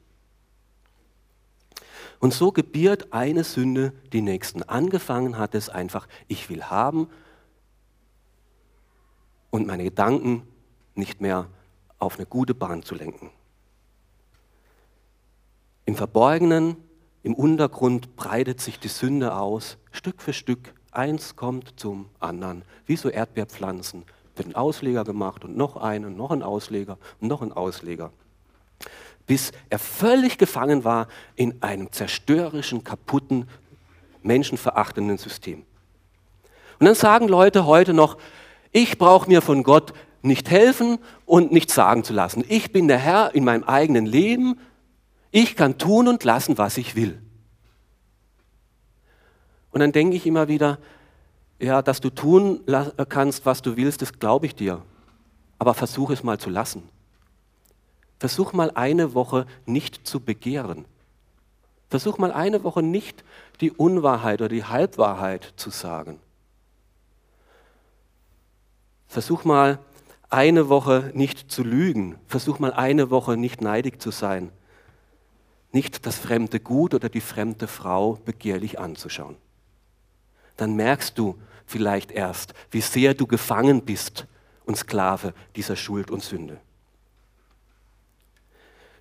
Und 2.21 2.35
so 2.35 2.53
gebiert 2.53 3.15
eine 3.15 3.45
Sünde 3.45 3.95
die 4.13 4.21
nächsten. 4.21 4.63
Angefangen 4.63 5.39
hat 5.39 5.55
es 5.55 5.71
einfach, 5.71 6.07
ich 6.29 6.51
will 6.51 6.65
haben 6.65 7.09
und 9.49 9.67
meine 9.67 9.85
Gedanken 9.85 10.47
nicht 10.95 11.23
mehr 11.23 11.49
auf 11.99 12.17
eine 12.17 12.27
gute 12.27 12.55
Bahn 12.55 12.83
zu 12.83 12.95
lenken. 12.95 13.31
Im 15.87 15.95
Verborgenen, 15.95 16.77
im 17.23 17.35
Untergrund 17.35 18.17
breitet 18.17 18.61
sich 18.61 18.79
die 18.79 18.89
Sünde 18.89 19.35
aus, 19.35 19.79
Stück 19.93 20.21
für 20.21 20.35
Stück. 20.35 20.75
Eins 20.91 21.37
kommt 21.37 21.81
zum 21.81 22.11
anderen, 22.21 22.67
wie 22.85 22.97
so 22.97 23.09
Erdbeerpflanzen. 23.09 24.05
Wird 24.37 24.49
ein 24.49 24.55
Ausleger 24.55 25.05
gemacht 25.05 25.45
und 25.45 25.57
noch 25.57 25.77
einen 25.77 26.07
und 26.07 26.17
noch 26.17 26.31
ein 26.31 26.43
Ausleger 26.43 26.99
und 27.21 27.29
noch 27.29 27.43
ein 27.43 27.53
Ausleger. 27.53 28.11
Bis 29.27 29.53
er 29.71 29.79
völlig 29.79 30.39
gefangen 30.39 30.85
war 30.85 31.09
in 31.37 31.63
einem 31.63 31.93
zerstörerischen, 31.93 32.83
kaputten, 32.85 33.49
menschenverachtenden 34.23 35.19
System. 35.19 35.65
Und 36.79 36.87
dann 36.87 36.95
sagen 36.95 37.29
Leute 37.29 37.67
heute 37.67 37.93
noch, 37.93 38.17
ich 38.73 38.99
brauche 38.99 39.29
mir 39.29 39.43
von 39.43 39.63
Gott 39.63 39.93
nicht 40.23 40.51
helfen 40.51 40.99
und 41.27 41.53
nichts 41.53 41.75
sagen 41.75 42.05
zu 42.05 42.13
lassen. 42.13 42.45
Ich 42.49 42.73
bin 42.73 42.89
der 42.89 42.99
Herr 42.99 43.35
in 43.35 43.45
meinem 43.45 43.65
eigenen 43.65 44.07
Leben 44.07 44.59
ich 45.33 45.57
kann 45.57 45.79
tun 45.79 46.07
und 46.07 46.23
lassen, 46.23 46.59
was 46.59 46.77
ich 46.77 46.95
will. 46.95 47.21
Und 49.73 49.81
dann 49.81 49.91
denke 49.91 50.15
ich 50.15 50.27
immer 50.27 50.47
wieder, 50.47 50.79
ja, 51.63 51.83
dass 51.83 52.01
du 52.01 52.11
tun 52.11 52.61
kannst, 53.09 53.47
was 53.47 53.63
du 53.63 53.77
willst, 53.77 54.03
das 54.03 54.19
glaube 54.19 54.47
ich 54.47 54.55
dir. 54.55 54.83
Aber 55.59 55.75
versuch 55.75 56.11
es 56.11 56.23
mal 56.23 56.39
zu 56.39 56.51
lassen. 56.51 56.89
Versuch 58.19 58.53
mal 58.53 58.71
eine 58.73 59.15
Woche 59.15 59.47
nicht 59.65 60.07
zu 60.07 60.21
begehren. 60.21 60.85
Versuch 61.89 62.19
mal 62.19 62.33
eine 62.33 62.65
Woche 62.65 62.83
nicht 62.83 63.25
die 63.61 63.71
Unwahrheit 63.71 64.41
oder 64.41 64.49
die 64.49 64.65
Halbwahrheit 64.65 65.53
zu 65.57 65.71
sagen. 65.71 66.19
Versuch 69.07 69.45
mal 69.45 69.79
eine 70.31 70.69
Woche 70.69 71.11
nicht 71.15 71.51
zu 71.51 71.63
lügen. 71.63 72.17
Versuch 72.27 72.59
mal 72.59 72.73
eine 72.73 73.11
Woche 73.11 73.37
nicht 73.37 73.61
neidig 73.61 74.01
zu 74.01 74.11
sein 74.11 74.51
nicht 75.73 76.07
das 76.07 76.19
fremde 76.19 76.61
Gut 76.61 76.95
oder 76.95 77.09
die 77.09 77.21
fremde 77.21 77.67
Frau 77.67 78.19
begehrlich 78.25 78.79
anzuschauen. 78.79 79.37
Dann 80.57 80.77
merkst 80.77 81.19
du 81.19 81.39
vielleicht 81.67 82.11
erst, 82.11 82.55
wie 82.71 82.81
sehr 82.81 83.15
du 83.15 83.27
gefangen 83.27 83.83
bist 83.83 84.27
und 84.65 84.77
Sklave 84.77 85.35
dieser 85.57 85.77
Schuld 85.77 86.11
und 86.11 86.23
Sünde. 86.23 86.61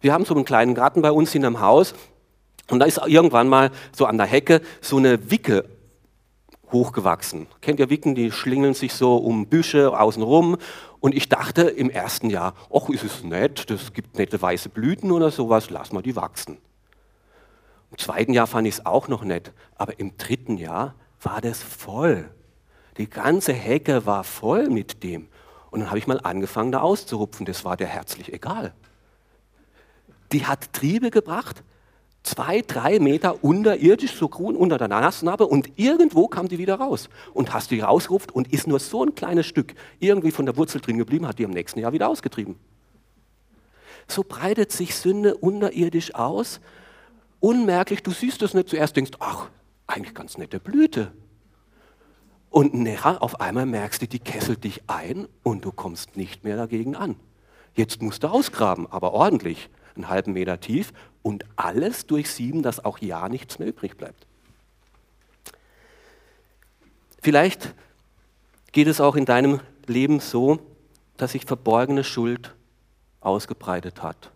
Wir 0.01 0.13
haben 0.13 0.25
so 0.25 0.33
einen 0.33 0.45
kleinen 0.45 0.73
Garten 0.73 1.01
bei 1.01 1.11
uns 1.11 1.35
in 1.35 1.45
einem 1.45 1.59
Haus 1.61 1.93
und 2.69 2.79
da 2.79 2.85
ist 2.85 2.99
irgendwann 3.05 3.47
mal 3.47 3.71
so 3.95 4.05
an 4.05 4.17
der 4.17 4.25
Hecke 4.25 4.61
so 4.81 4.97
eine 4.97 5.29
Wicke 5.29 5.65
hochgewachsen. 6.71 7.47
Kennt 7.61 7.79
ihr 7.79 7.89
Wicken, 7.89 8.15
die 8.15 8.31
schlingeln 8.31 8.73
sich 8.73 8.93
so 8.93 9.17
um 9.17 9.47
Büsche 9.47 9.97
außenrum. 9.97 10.57
Und 10.99 11.15
ich 11.15 11.29
dachte 11.29 11.63
im 11.63 11.89
ersten 11.89 12.29
Jahr, 12.29 12.53
ach, 12.73 12.89
ist 12.89 13.03
es 13.03 13.23
nett, 13.23 13.69
das 13.69 13.93
gibt 13.93 14.17
nette 14.17 14.41
weiße 14.41 14.69
Blüten 14.69 15.11
oder 15.11 15.31
sowas, 15.31 15.69
lass 15.69 15.91
mal 15.91 16.01
die 16.01 16.15
wachsen. 16.15 16.57
Im 17.91 17.97
zweiten 17.97 18.33
Jahr 18.33 18.47
fand 18.47 18.67
ich 18.67 18.75
es 18.75 18.85
auch 18.85 19.07
noch 19.07 19.23
nett, 19.23 19.51
aber 19.75 19.99
im 19.99 20.15
dritten 20.17 20.57
Jahr 20.57 20.95
war 21.21 21.41
das 21.41 21.61
voll. 21.61 22.29
Die 22.97 23.09
ganze 23.09 23.53
Hecke 23.53 24.05
war 24.05 24.23
voll 24.23 24.69
mit 24.69 25.03
dem. 25.03 25.27
Und 25.69 25.79
dann 25.79 25.89
habe 25.89 25.99
ich 25.99 26.07
mal 26.07 26.19
angefangen, 26.19 26.71
da 26.71 26.81
auszurupfen. 26.81 27.45
Das 27.45 27.63
war 27.63 27.77
der 27.77 27.87
herzlich 27.87 28.33
egal. 28.33 28.73
Die 30.31 30.45
hat 30.45 30.73
Triebe 30.73 31.11
gebracht, 31.11 31.63
zwei, 32.23 32.61
drei 32.61 32.99
Meter 32.99 33.43
unterirdisch, 33.43 34.15
so 34.15 34.29
grün 34.29 34.55
unter 34.55 34.77
der 34.77 34.87
Nassnabe 34.87 35.47
und 35.47 35.71
irgendwo 35.77 36.27
kam 36.27 36.47
die 36.47 36.57
wieder 36.57 36.75
raus. 36.75 37.09
Und 37.33 37.53
hast 37.53 37.71
die 37.71 37.79
rausgerufen 37.79 38.29
und 38.31 38.51
ist 38.51 38.67
nur 38.67 38.79
so 38.79 39.03
ein 39.03 39.15
kleines 39.15 39.45
Stück 39.45 39.73
irgendwie 39.99 40.31
von 40.31 40.45
der 40.45 40.57
Wurzel 40.57 40.81
drin 40.81 40.97
geblieben, 40.97 41.27
hat 41.27 41.39
die 41.39 41.43
im 41.43 41.51
nächsten 41.51 41.79
Jahr 41.79 41.93
wieder 41.93 42.09
ausgetrieben. 42.09 42.55
So 44.07 44.23
breitet 44.23 44.71
sich 44.71 44.95
Sünde 44.95 45.35
unterirdisch 45.37 46.15
aus. 46.15 46.59
Unmerklich, 47.39 48.03
du 48.03 48.11
siehst 48.11 48.41
es 48.41 48.53
nicht 48.53 48.69
zuerst, 48.69 48.95
denkst, 48.95 49.11
ach, 49.19 49.49
eigentlich 49.87 50.13
ganz 50.13 50.37
nette 50.37 50.59
Blüte. 50.59 51.11
Und 52.51 52.73
nachher 52.73 53.23
auf 53.23 53.39
einmal 53.39 53.65
merkst 53.65 54.01
du, 54.01 54.07
die 54.07 54.19
kesselt 54.19 54.65
dich 54.65 54.83
ein 54.87 55.27
und 55.41 55.63
du 55.63 55.71
kommst 55.71 56.17
nicht 56.17 56.43
mehr 56.43 56.57
dagegen 56.57 56.97
an. 56.97 57.15
Jetzt 57.73 58.01
musst 58.01 58.23
du 58.23 58.27
ausgraben, 58.27 58.91
aber 58.91 59.13
ordentlich, 59.13 59.69
einen 59.95 60.09
halben 60.09 60.33
Meter 60.33 60.59
tief 60.59 60.91
und 61.23 61.45
alles 61.55 62.05
durchsieben, 62.07 62.61
dass 62.61 62.83
auch 62.83 62.99
ja 62.99 63.29
nichts 63.29 63.57
mehr 63.57 63.69
übrig 63.69 63.97
bleibt. 63.97 64.27
Vielleicht 67.21 67.73
geht 68.73 68.87
es 68.87 68.99
auch 68.99 69.15
in 69.15 69.25
deinem 69.25 69.61
Leben 69.87 70.19
so, 70.19 70.59
dass 71.15 71.31
sich 71.31 71.45
verborgene 71.45 72.03
Schuld 72.03 72.53
ausgebreitet 73.21 74.03
hat. 74.03 74.29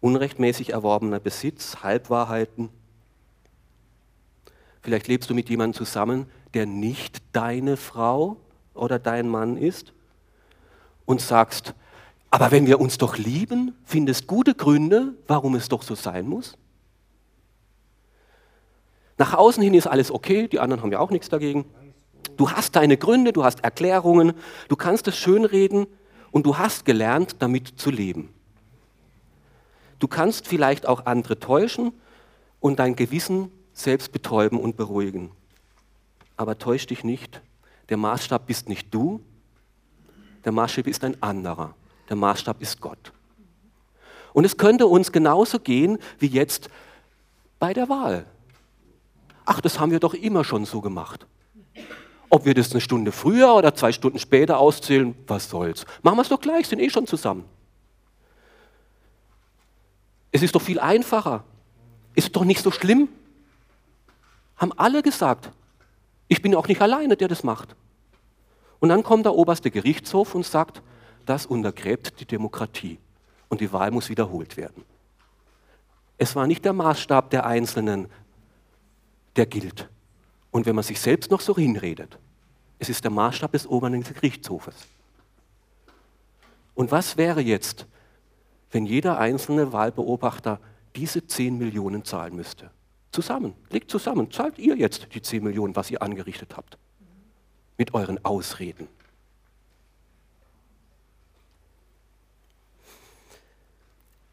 Unrechtmäßig 0.00 0.70
erworbener 0.70 1.18
Besitz, 1.18 1.78
Halbwahrheiten. 1.82 2.68
Vielleicht 4.86 5.08
lebst 5.08 5.28
du 5.28 5.34
mit 5.34 5.48
jemandem 5.50 5.74
zusammen, 5.76 6.26
der 6.54 6.64
nicht 6.64 7.20
deine 7.32 7.76
Frau 7.76 8.36
oder 8.72 9.00
dein 9.00 9.28
Mann 9.28 9.56
ist 9.56 9.92
und 11.06 11.20
sagst, 11.20 11.74
aber 12.30 12.52
wenn 12.52 12.68
wir 12.68 12.78
uns 12.78 12.96
doch 12.96 13.18
lieben, 13.18 13.74
findest 13.84 14.28
gute 14.28 14.54
Gründe, 14.54 15.14
warum 15.26 15.56
es 15.56 15.68
doch 15.68 15.82
so 15.82 15.96
sein 15.96 16.28
muss? 16.28 16.56
Nach 19.18 19.34
außen 19.34 19.60
hin 19.60 19.74
ist 19.74 19.88
alles 19.88 20.12
okay, 20.12 20.46
die 20.46 20.60
anderen 20.60 20.82
haben 20.82 20.92
ja 20.92 21.00
auch 21.00 21.10
nichts 21.10 21.28
dagegen. 21.28 21.64
Du 22.36 22.52
hast 22.52 22.76
deine 22.76 22.96
Gründe, 22.96 23.32
du 23.32 23.42
hast 23.42 23.64
Erklärungen, 23.64 24.34
du 24.68 24.76
kannst 24.76 25.08
es 25.08 25.16
schönreden 25.16 25.88
und 26.30 26.46
du 26.46 26.58
hast 26.58 26.84
gelernt, 26.84 27.34
damit 27.40 27.72
zu 27.76 27.90
leben. 27.90 28.32
Du 29.98 30.06
kannst 30.06 30.46
vielleicht 30.46 30.86
auch 30.86 31.06
andere 31.06 31.40
täuschen 31.40 31.92
und 32.60 32.78
dein 32.78 32.94
Gewissen 32.94 33.50
selbst 33.76 34.10
betäuben 34.10 34.58
und 34.58 34.76
beruhigen. 34.76 35.30
Aber 36.36 36.58
täusch 36.58 36.86
dich 36.86 37.04
nicht, 37.04 37.40
der 37.88 37.96
Maßstab 37.96 38.46
bist 38.46 38.68
nicht 38.68 38.92
du, 38.92 39.20
der 40.44 40.52
Maßstab 40.52 40.86
ist 40.86 41.04
ein 41.04 41.22
anderer. 41.22 41.74
Der 42.08 42.16
Maßstab 42.16 42.62
ist 42.62 42.80
Gott. 42.80 43.12
Und 44.32 44.44
es 44.44 44.56
könnte 44.56 44.86
uns 44.86 45.12
genauso 45.12 45.58
gehen 45.58 45.98
wie 46.18 46.26
jetzt 46.26 46.68
bei 47.58 47.74
der 47.74 47.88
Wahl. 47.88 48.26
Ach, 49.44 49.60
das 49.60 49.78
haben 49.78 49.90
wir 49.90 50.00
doch 50.00 50.14
immer 50.14 50.44
schon 50.44 50.64
so 50.64 50.80
gemacht. 50.80 51.26
Ob 52.28 52.44
wir 52.44 52.54
das 52.54 52.72
eine 52.72 52.80
Stunde 52.80 53.12
früher 53.12 53.54
oder 53.54 53.74
zwei 53.74 53.92
Stunden 53.92 54.18
später 54.18 54.58
auszählen, 54.58 55.14
was 55.26 55.48
soll's. 55.48 55.84
Machen 56.02 56.18
wir 56.18 56.22
es 56.22 56.28
doch 56.28 56.40
gleich, 56.40 56.66
sind 56.68 56.80
eh 56.80 56.90
schon 56.90 57.06
zusammen. 57.06 57.44
Es 60.32 60.42
ist 60.42 60.54
doch 60.54 60.62
viel 60.62 60.78
einfacher. 60.78 61.44
Ist 62.14 62.34
doch 62.36 62.44
nicht 62.44 62.62
so 62.62 62.70
schlimm. 62.70 63.08
Haben 64.56 64.72
alle 64.72 65.02
gesagt. 65.02 65.50
Ich 66.28 66.42
bin 66.42 66.54
auch 66.54 66.68
nicht 66.68 66.80
alleine, 66.80 67.16
der 67.16 67.28
das 67.28 67.44
macht. 67.44 67.76
Und 68.80 68.88
dann 68.88 69.02
kommt 69.02 69.24
der 69.24 69.34
oberste 69.34 69.70
Gerichtshof 69.70 70.34
und 70.34 70.44
sagt, 70.44 70.82
das 71.24 71.46
untergräbt 71.46 72.20
die 72.20 72.26
Demokratie 72.26 72.98
und 73.48 73.60
die 73.60 73.72
Wahl 73.72 73.90
muss 73.90 74.08
wiederholt 74.08 74.56
werden. 74.56 74.84
Es 76.18 76.34
war 76.34 76.46
nicht 76.46 76.64
der 76.64 76.72
Maßstab 76.72 77.30
der 77.30 77.46
Einzelnen, 77.46 78.08
der 79.36 79.46
gilt. 79.46 79.88
Und 80.50 80.66
wenn 80.66 80.74
man 80.74 80.84
sich 80.84 81.00
selbst 81.00 81.30
noch 81.30 81.40
so 81.40 81.54
hinredet, 81.56 82.18
es 82.78 82.88
ist 82.88 83.04
der 83.04 83.10
Maßstab 83.10 83.52
des 83.52 83.66
oberen 83.66 84.02
Gerichtshofes. 84.02 84.86
Und 86.74 86.90
was 86.90 87.16
wäre 87.16 87.40
jetzt, 87.40 87.86
wenn 88.70 88.86
jeder 88.86 89.18
einzelne 89.18 89.72
Wahlbeobachter 89.72 90.60
diese 90.94 91.26
10 91.26 91.58
Millionen 91.58 92.04
zahlen 92.04 92.36
müsste? 92.36 92.70
Zusammen, 93.16 93.54
legt 93.70 93.90
zusammen, 93.90 94.30
zahlt 94.30 94.58
ihr 94.58 94.76
jetzt 94.76 95.08
die 95.14 95.22
10 95.22 95.42
Millionen, 95.42 95.74
was 95.74 95.90
ihr 95.90 96.02
angerichtet 96.02 96.54
habt 96.54 96.76
mit 97.78 97.94
euren 97.94 98.22
Ausreden. 98.26 98.88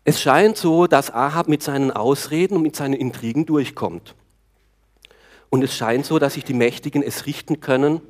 Es 0.04 0.20
scheint 0.20 0.58
so, 0.58 0.86
dass 0.86 1.12
Ahab 1.12 1.48
mit 1.48 1.64
seinen 1.64 1.92
Ausreden 1.92 2.58
und 2.58 2.62
mit 2.62 2.76
seinen 2.76 2.96
Intrigen 2.96 3.46
durchkommt. 3.46 4.16
Und 5.50 5.64
es 5.64 5.74
scheint 5.74 6.06
so, 6.06 6.20
dass 6.20 6.34
sich 6.34 6.44
die 6.44 6.54
Mächtigen 6.54 7.04
es 7.04 7.26
richten 7.26 7.62
können 7.62 8.02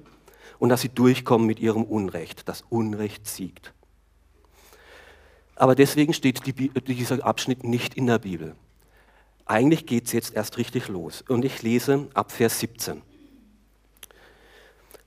und 0.58 0.70
dass 0.70 0.82
sie 0.82 0.90
durchkommen 0.90 1.46
mit 1.46 1.60
ihrem 1.60 1.84
Unrecht. 1.84 2.50
Das 2.50 2.64
Unrecht 2.68 3.28
siegt. 3.28 3.74
Aber 5.56 5.76
deswegen 5.76 6.16
steht 6.16 6.48
die, 6.48 6.72
dieser 6.82 7.24
Abschnitt 7.24 7.64
nicht 7.64 7.94
in 7.94 8.08
der 8.08 8.18
Bibel. 8.18 8.56
Eigentlich 9.46 9.86
geht 9.86 10.06
es 10.06 10.14
jetzt 10.14 10.36
erst 10.36 10.58
richtig 10.58 10.88
los. 10.88 11.24
Und 11.28 11.44
ich 11.46 11.62
lese 11.62 12.08
ab 12.14 12.32
Vers 12.32 12.60
17. 12.60 13.02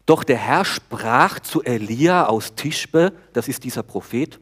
Doch 0.05 0.23
der 0.23 0.37
Herr 0.37 0.65
sprach 0.65 1.41
zu 1.41 1.63
Elia 1.63 2.27
aus 2.27 2.55
Tischbe, 2.55 3.13
das 3.33 3.49
ist 3.49 3.65
dieser 3.65 3.83
Prophet, 3.83 4.39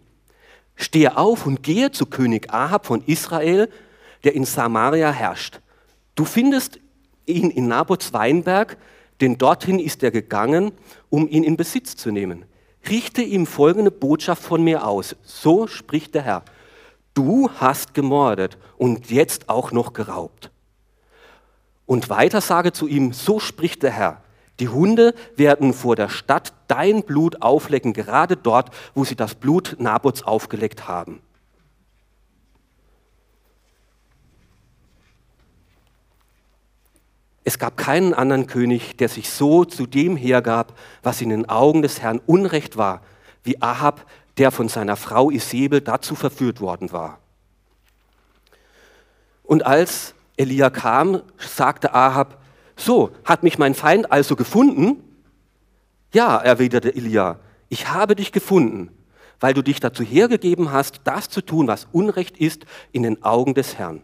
stehe 0.76 1.16
auf 1.16 1.46
und 1.46 1.62
gehe 1.62 1.90
zu 1.90 2.06
König 2.06 2.52
Ahab 2.52 2.86
von 2.86 3.02
Israel, 3.06 3.70
der 4.24 4.34
in 4.34 4.44
Samaria 4.44 5.10
herrscht. 5.10 5.60
Du 6.14 6.24
findest 6.24 6.80
ihn 7.24 7.50
in 7.50 7.68
Nabots 7.68 8.12
Weinberg, 8.12 8.76
denn 9.20 9.38
dorthin 9.38 9.78
ist 9.78 10.02
er 10.02 10.10
gegangen, 10.10 10.72
um 11.08 11.28
ihn 11.28 11.44
in 11.44 11.56
Besitz 11.56 11.96
zu 11.96 12.10
nehmen. 12.10 12.44
Richte 12.88 13.22
ihm 13.22 13.46
folgende 13.46 13.90
Botschaft 13.90 14.42
von 14.42 14.62
mir 14.62 14.86
aus. 14.86 15.16
So 15.22 15.66
spricht 15.66 16.14
der 16.14 16.22
Herr. 16.22 16.44
Du 17.14 17.48
hast 17.58 17.94
gemordet 17.94 18.58
und 18.76 19.10
jetzt 19.10 19.48
auch 19.48 19.70
noch 19.70 19.92
geraubt. 19.92 20.50
Und 21.86 22.10
weiter 22.10 22.40
sage 22.40 22.72
zu 22.72 22.86
ihm, 22.88 23.12
so 23.12 23.38
spricht 23.38 23.82
der 23.82 23.92
Herr. 23.92 24.22
Die 24.60 24.68
Hunde 24.68 25.14
werden 25.36 25.72
vor 25.72 25.96
der 25.96 26.08
Stadt 26.08 26.52
dein 26.68 27.02
Blut 27.02 27.42
auflecken, 27.42 27.92
gerade 27.92 28.36
dort, 28.36 28.70
wo 28.94 29.04
sie 29.04 29.16
das 29.16 29.34
Blut 29.34 29.76
Nabots 29.78 30.22
aufgeleckt 30.22 30.88
haben. 30.88 31.20
Es 37.46 37.58
gab 37.58 37.76
keinen 37.76 38.14
anderen 38.14 38.46
König, 38.46 38.96
der 38.96 39.08
sich 39.08 39.28
so 39.28 39.64
zu 39.64 39.86
dem 39.86 40.16
hergab, 40.16 40.78
was 41.02 41.20
in 41.20 41.28
den 41.28 41.48
Augen 41.48 41.82
des 41.82 42.00
Herrn 42.00 42.20
Unrecht 42.24 42.78
war, 42.78 43.02
wie 43.42 43.60
Ahab, 43.60 44.06
der 44.38 44.50
von 44.50 44.68
seiner 44.68 44.96
Frau 44.96 45.30
Isabel 45.30 45.80
dazu 45.80 46.14
verführt 46.14 46.60
worden 46.60 46.92
war. 46.92 47.18
Und 49.42 49.66
als 49.66 50.14
Elia 50.36 50.70
kam, 50.70 51.22
sagte 51.38 51.94
Ahab, 51.94 52.42
so, 52.76 53.12
hat 53.24 53.42
mich 53.42 53.58
mein 53.58 53.74
Feind 53.74 54.10
also 54.10 54.34
gefunden? 54.34 55.02
Ja, 56.12 56.38
erwiderte 56.38 56.94
Elia, 56.94 57.38
ich 57.68 57.88
habe 57.88 58.16
dich 58.16 58.32
gefunden, 58.32 58.90
weil 59.40 59.54
du 59.54 59.62
dich 59.62 59.80
dazu 59.80 60.02
hergegeben 60.02 60.72
hast, 60.72 61.02
das 61.04 61.28
zu 61.28 61.40
tun, 61.40 61.66
was 61.66 61.86
Unrecht 61.92 62.38
ist 62.38 62.66
in 62.92 63.02
den 63.02 63.22
Augen 63.22 63.54
des 63.54 63.78
Herrn. 63.78 64.02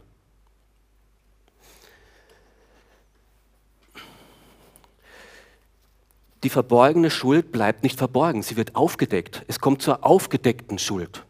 Die 6.42 6.50
verborgene 6.50 7.10
Schuld 7.10 7.52
bleibt 7.52 7.82
nicht 7.82 7.98
verborgen, 7.98 8.42
sie 8.42 8.56
wird 8.56 8.74
aufgedeckt. 8.74 9.44
Es 9.46 9.60
kommt 9.60 9.82
zur 9.82 10.04
aufgedeckten 10.04 10.78
Schuld. 10.78 11.24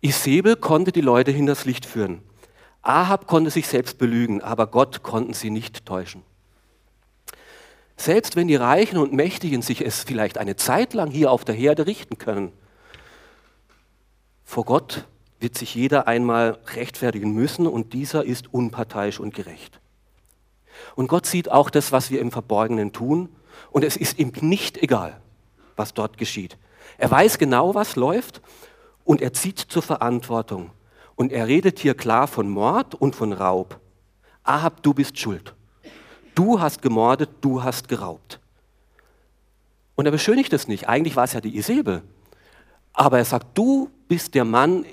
Isabel 0.00 0.56
konnte 0.56 0.92
die 0.92 1.00
Leute 1.00 1.30
hinters 1.30 1.64
Licht 1.64 1.84
führen. 1.84 2.22
Ahab 2.82 3.26
konnte 3.26 3.50
sich 3.50 3.66
selbst 3.66 3.98
belügen, 3.98 4.40
aber 4.42 4.68
Gott 4.68 5.02
konnten 5.02 5.34
sie 5.34 5.50
nicht 5.50 5.84
täuschen. 5.84 6.22
Selbst 7.96 8.36
wenn 8.36 8.46
die 8.46 8.56
Reichen 8.56 8.98
und 8.98 9.12
Mächtigen 9.12 9.62
sich 9.62 9.84
es 9.84 10.04
vielleicht 10.04 10.38
eine 10.38 10.56
Zeit 10.56 10.94
lang 10.94 11.10
hier 11.10 11.30
auf 11.30 11.44
der 11.44 11.54
Herde 11.54 11.86
richten 11.86 12.18
können, 12.18 12.52
vor 14.44 14.64
Gott 14.64 15.06
wird 15.40 15.58
sich 15.58 15.74
jeder 15.74 16.06
einmal 16.06 16.58
rechtfertigen 16.74 17.32
müssen 17.32 17.66
und 17.66 17.92
dieser 17.92 18.24
ist 18.24 18.52
unparteiisch 18.54 19.18
und 19.18 19.34
gerecht. 19.34 19.80
Und 20.94 21.08
Gott 21.08 21.26
sieht 21.26 21.50
auch 21.50 21.70
das, 21.70 21.92
was 21.92 22.10
wir 22.10 22.20
im 22.20 22.30
Verborgenen 22.30 22.92
tun 22.92 23.28
und 23.70 23.84
es 23.84 23.96
ist 23.96 24.18
ihm 24.18 24.32
nicht 24.40 24.82
egal, 24.82 25.20
was 25.76 25.94
dort 25.94 26.18
geschieht. 26.18 26.56
Er 26.98 27.10
weiß 27.10 27.38
genau, 27.38 27.74
was 27.74 27.96
läuft 27.96 28.40
und 29.04 29.20
er 29.20 29.32
zieht 29.32 29.58
zur 29.58 29.82
Verantwortung. 29.82 30.70
Und 31.14 31.32
er 31.32 31.46
redet 31.46 31.78
hier 31.78 31.94
klar 31.94 32.28
von 32.28 32.48
Mord 32.48 32.94
und 32.94 33.16
von 33.16 33.32
Raub. 33.32 33.80
Ahab, 34.42 34.82
du 34.82 34.92
bist 34.92 35.18
schuld. 35.18 35.54
Du 36.34 36.60
hast 36.60 36.82
gemordet, 36.82 37.30
du 37.40 37.62
hast 37.62 37.88
geraubt. 37.88 38.38
Und 39.94 40.04
er 40.04 40.12
beschönigt 40.12 40.52
es 40.52 40.68
nicht. 40.68 40.88
Eigentlich 40.88 41.16
war 41.16 41.24
es 41.24 41.32
ja 41.32 41.40
die 41.40 41.56
Isabel. 41.56 42.02
Aber 42.92 43.18
er 43.18 43.24
sagt, 43.24 43.56
du 43.56 43.90
bist 44.08 44.34
der 44.34 44.44
Mann 44.44 44.84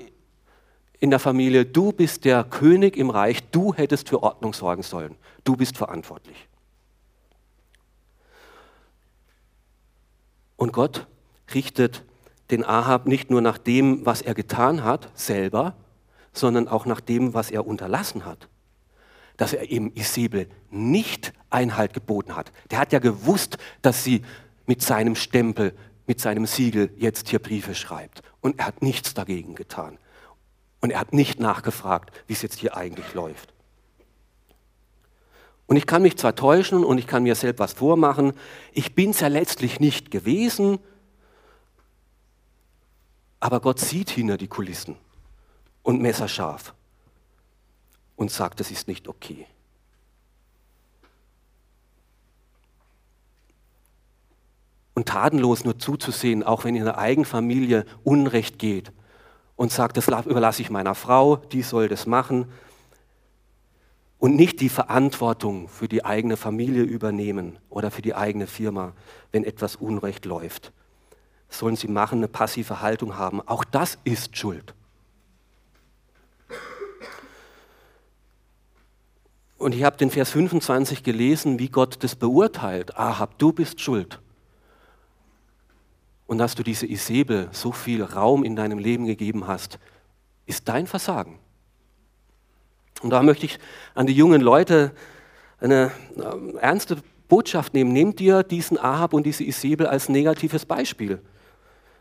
in 0.98 1.10
der 1.10 1.18
Familie, 1.18 1.66
du 1.66 1.92
bist 1.92 2.24
der 2.24 2.44
König 2.44 2.96
im 2.96 3.10
Reich, 3.10 3.42
du 3.50 3.74
hättest 3.74 4.08
für 4.08 4.22
Ordnung 4.22 4.54
sorgen 4.54 4.82
sollen. 4.82 5.16
Du 5.44 5.56
bist 5.56 5.76
verantwortlich. 5.76 6.48
Und 10.56 10.72
Gott 10.72 11.06
richtet 11.54 12.04
den 12.50 12.64
Ahab 12.64 13.06
nicht 13.06 13.30
nur 13.30 13.40
nach 13.40 13.58
dem, 13.58 14.04
was 14.06 14.22
er 14.22 14.34
getan 14.34 14.84
hat, 14.84 15.10
selber, 15.14 15.76
sondern 16.32 16.68
auch 16.68 16.86
nach 16.86 17.00
dem, 17.00 17.34
was 17.34 17.50
er 17.50 17.66
unterlassen 17.66 18.24
hat. 18.24 18.48
Dass 19.36 19.52
er 19.52 19.70
eben 19.70 19.92
Isabel 19.94 20.48
nicht 20.70 21.32
Einhalt 21.50 21.92
geboten 21.92 22.36
hat. 22.36 22.52
Der 22.70 22.78
hat 22.78 22.92
ja 22.92 22.98
gewusst, 22.98 23.58
dass 23.82 24.04
sie 24.04 24.24
mit 24.66 24.82
seinem 24.82 25.14
Stempel, 25.14 25.74
mit 26.06 26.20
seinem 26.20 26.46
Siegel 26.46 26.92
jetzt 26.96 27.28
hier 27.28 27.38
Briefe 27.38 27.74
schreibt. 27.74 28.22
Und 28.40 28.58
er 28.58 28.66
hat 28.66 28.82
nichts 28.82 29.14
dagegen 29.14 29.54
getan. 29.54 29.98
Und 30.80 30.90
er 30.90 31.00
hat 31.00 31.12
nicht 31.12 31.40
nachgefragt, 31.40 32.12
wie 32.26 32.34
es 32.34 32.42
jetzt 32.42 32.58
hier 32.58 32.76
eigentlich 32.76 33.14
läuft. 33.14 33.53
Und 35.66 35.76
ich 35.76 35.86
kann 35.86 36.02
mich 36.02 36.16
zwar 36.16 36.34
täuschen 36.34 36.84
und 36.84 36.98
ich 36.98 37.06
kann 37.06 37.22
mir 37.22 37.34
selbst 37.34 37.58
was 37.58 37.72
vormachen, 37.72 38.34
ich 38.72 38.94
bin 38.94 39.10
es 39.10 39.20
ja 39.20 39.28
letztlich 39.28 39.80
nicht 39.80 40.10
gewesen, 40.10 40.78
aber 43.40 43.60
Gott 43.60 43.80
sieht 43.80 44.10
hinter 44.10 44.36
die 44.36 44.48
Kulissen 44.48 44.96
und 45.82 46.02
messerscharf 46.02 46.74
und 48.16 48.30
sagt, 48.30 48.60
das 48.60 48.70
ist 48.70 48.88
nicht 48.88 49.08
okay. 49.08 49.46
Und 54.94 55.08
tatenlos 55.08 55.64
nur 55.64 55.78
zuzusehen, 55.78 56.42
auch 56.42 56.64
wenn 56.64 56.76
in 56.76 56.84
der 56.84 56.98
eigenen 56.98 57.24
Familie 57.24 57.84
Unrecht 58.04 58.58
geht 58.58 58.92
und 59.56 59.72
sagt, 59.72 59.96
das 59.96 60.08
überlasse 60.08 60.62
ich 60.62 60.70
meiner 60.70 60.94
Frau, 60.94 61.36
die 61.36 61.62
soll 61.62 61.88
das 61.88 62.06
machen 62.06 62.52
und 64.18 64.36
nicht 64.36 64.60
die 64.60 64.68
Verantwortung 64.68 65.68
für 65.68 65.88
die 65.88 66.04
eigene 66.04 66.36
Familie 66.36 66.82
übernehmen 66.82 67.58
oder 67.68 67.90
für 67.90 68.02
die 68.02 68.14
eigene 68.14 68.46
Firma, 68.46 68.92
wenn 69.32 69.44
etwas 69.44 69.76
Unrecht 69.76 70.24
läuft, 70.24 70.72
sollen 71.48 71.76
sie 71.76 71.88
machen, 71.88 72.18
eine 72.18 72.28
passive 72.28 72.80
Haltung 72.80 73.16
haben. 73.16 73.40
Auch 73.42 73.64
das 73.64 73.98
ist 74.04 74.36
Schuld. 74.36 74.74
Und 79.56 79.74
ich 79.74 79.84
habe 79.84 79.96
den 79.96 80.10
Vers 80.10 80.30
25 80.30 81.02
gelesen, 81.02 81.58
wie 81.58 81.68
Gott 81.68 82.02
das 82.04 82.16
beurteilt. 82.16 82.98
Ahab, 82.98 83.38
du 83.38 83.52
bist 83.52 83.80
schuld. 83.80 84.20
Und 86.26 86.38
dass 86.38 86.54
du 86.54 86.62
diese 86.62 86.86
Isabel 86.86 87.48
so 87.52 87.72
viel 87.72 88.02
Raum 88.02 88.44
in 88.44 88.56
deinem 88.56 88.78
Leben 88.78 89.06
gegeben 89.06 89.46
hast, 89.46 89.78
ist 90.46 90.68
dein 90.68 90.86
Versagen. 90.86 91.38
Und 93.02 93.10
da 93.10 93.22
möchte 93.22 93.46
ich 93.46 93.58
an 93.94 94.06
die 94.06 94.14
jungen 94.14 94.40
Leute 94.40 94.92
eine 95.60 95.90
äh, 96.16 96.56
ernste 96.58 96.98
Botschaft 97.28 97.74
nehmen. 97.74 97.92
Nehmt 97.92 98.18
dir 98.18 98.42
diesen 98.42 98.78
Ahab 98.78 99.12
und 99.12 99.24
diese 99.24 99.44
Isabel 99.44 99.86
als 99.86 100.08
negatives 100.08 100.66
Beispiel, 100.66 101.20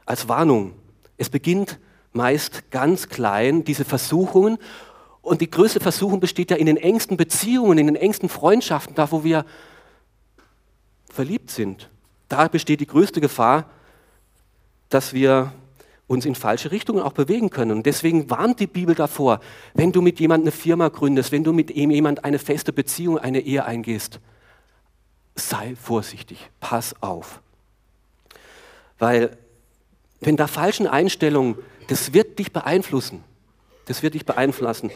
als 0.06 0.28
Warnung. 0.28 0.74
Es 1.18 1.30
beginnt 1.30 1.80
meist 2.12 2.70
ganz 2.72 3.10
klein, 3.10 3.64
diese 3.64 3.86
Versuchungen. 3.86 4.58
Und 5.22 5.42
die 5.42 5.50
größte 5.50 5.80
Versuchung 5.80 6.20
besteht 6.20 6.52
ja 6.52 6.58
in 6.58 6.66
den 6.66 6.78
engsten 6.78 7.18
Beziehungen, 7.18 7.78
in 7.78 7.88
den 7.88 7.96
engsten 7.96 8.30
Freundschaften, 8.30 8.96
da 8.96 9.12
wo 9.12 9.24
wir 9.24 9.46
verliebt 11.10 11.50
sind. 11.50 11.90
Da 12.28 12.48
besteht 12.48 12.82
die 12.82 12.88
größte 12.88 13.22
Gefahr, 13.22 13.70
dass 14.90 15.14
wir 15.14 15.54
uns 16.08 16.26
in 16.26 16.36
falsche 16.36 16.72
Richtungen 16.72 17.02
auch 17.02 17.14
bewegen 17.14 17.50
können. 17.50 17.72
Und 17.72 17.86
deswegen 17.86 18.30
warnt 18.30 18.60
die 18.60 18.68
Bibel 18.68 18.96
davor, 18.96 19.40
wenn 19.74 19.92
du 19.92 20.02
mit 20.02 20.20
jemandem 20.20 20.46
eine 20.48 20.52
Firma 20.52 20.90
gründest, 20.90 21.32
wenn 21.32 21.44
du 21.44 21.54
mit 21.54 21.72
jemandem 21.72 22.24
eine 22.24 22.40
feste 22.40 22.74
Beziehung, 22.74 23.18
eine 23.18 23.40
Ehe 23.40 23.66
eingehst, 23.66 24.20
sei 25.36 25.76
vorsichtig, 25.76 26.50
pass 26.60 26.96
auf. 27.02 27.42
Weil 29.00 29.38
wenn 30.22 30.38
da 30.38 30.48
falschen 30.48 30.88
Einstellungen, 30.88 31.56
das 31.88 32.14
wird 32.14 32.40
dich 32.40 32.54
beeinflussen. 32.54 33.24
Das 33.86 34.04
wird 34.04 34.14
dich 34.14 34.26
beeinflussen. 34.26 34.92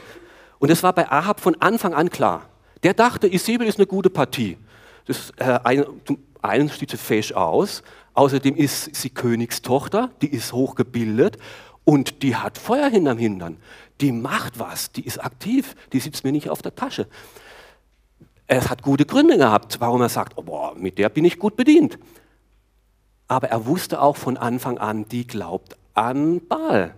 Und 0.59 0.69
es 0.69 0.83
war 0.83 0.93
bei 0.93 1.09
Ahab 1.11 1.39
von 1.39 1.55
Anfang 1.61 1.93
an 1.93 2.09
klar. 2.09 2.47
Der 2.83 2.93
dachte, 2.93 3.27
Isabel 3.27 3.67
ist 3.67 3.79
eine 3.79 3.87
gute 3.87 4.09
Partie. 4.09 4.57
Das, 5.05 5.31
äh, 5.37 5.59
ein, 5.63 5.85
zum 6.05 6.23
einen 6.41 6.69
sieht 6.69 6.91
sie 6.91 6.97
fesch 6.97 7.31
aus, 7.33 7.83
außerdem 8.17 8.55
ist 8.55 8.95
sie 8.95 9.11
Königstochter, 9.11 10.09
die 10.21 10.29
ist 10.29 10.51
hochgebildet 10.51 11.37
und 11.83 12.23
die 12.23 12.35
hat 12.35 12.57
Feuer 12.57 12.89
hinterm 12.89 13.17
Hintern. 13.17 13.57
Die 14.01 14.11
macht 14.11 14.59
was, 14.59 14.91
die 14.91 15.05
ist 15.05 15.23
aktiv, 15.23 15.75
die 15.93 15.99
sitzt 15.99 16.23
mir 16.23 16.31
nicht 16.31 16.49
auf 16.49 16.61
der 16.61 16.75
Tasche. 16.75 17.07
Es 18.47 18.69
hat 18.69 18.81
gute 18.81 19.05
Gründe 19.05 19.37
gehabt, 19.37 19.79
warum 19.79 20.01
er 20.01 20.09
sagt, 20.09 20.33
oh, 20.37 20.41
boah, 20.41 20.73
mit 20.75 20.97
der 20.97 21.09
bin 21.09 21.25
ich 21.25 21.37
gut 21.37 21.55
bedient. 21.55 21.99
Aber 23.27 23.49
er 23.49 23.65
wusste 23.67 24.01
auch 24.01 24.17
von 24.17 24.35
Anfang 24.35 24.77
an, 24.77 25.07
die 25.07 25.27
glaubt 25.27 25.77
an 25.93 26.41
Baal. 26.47 26.95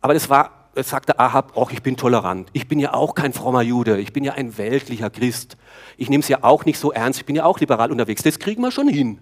Aber 0.00 0.14
das 0.14 0.28
war, 0.28 0.70
das 0.74 0.90
sagte 0.90 1.18
Ahab, 1.18 1.52
oh, 1.54 1.68
ich 1.70 1.82
bin 1.82 1.96
tolerant. 1.96 2.48
Ich 2.52 2.66
bin 2.66 2.80
ja 2.80 2.94
auch 2.94 3.14
kein 3.14 3.32
frommer 3.32 3.62
Jude. 3.62 4.00
Ich 4.00 4.12
bin 4.12 4.24
ja 4.24 4.32
ein 4.32 4.58
weltlicher 4.58 5.10
Christ. 5.10 5.56
Ich 5.96 6.08
nehme 6.08 6.22
es 6.22 6.28
ja 6.28 6.38
auch 6.42 6.64
nicht 6.64 6.78
so 6.78 6.90
ernst. 6.90 7.20
Ich 7.20 7.26
bin 7.26 7.36
ja 7.36 7.44
auch 7.44 7.60
liberal 7.60 7.92
unterwegs. 7.92 8.22
Das 8.22 8.38
kriegen 8.38 8.62
wir 8.62 8.72
schon 8.72 8.88
hin. 8.88 9.20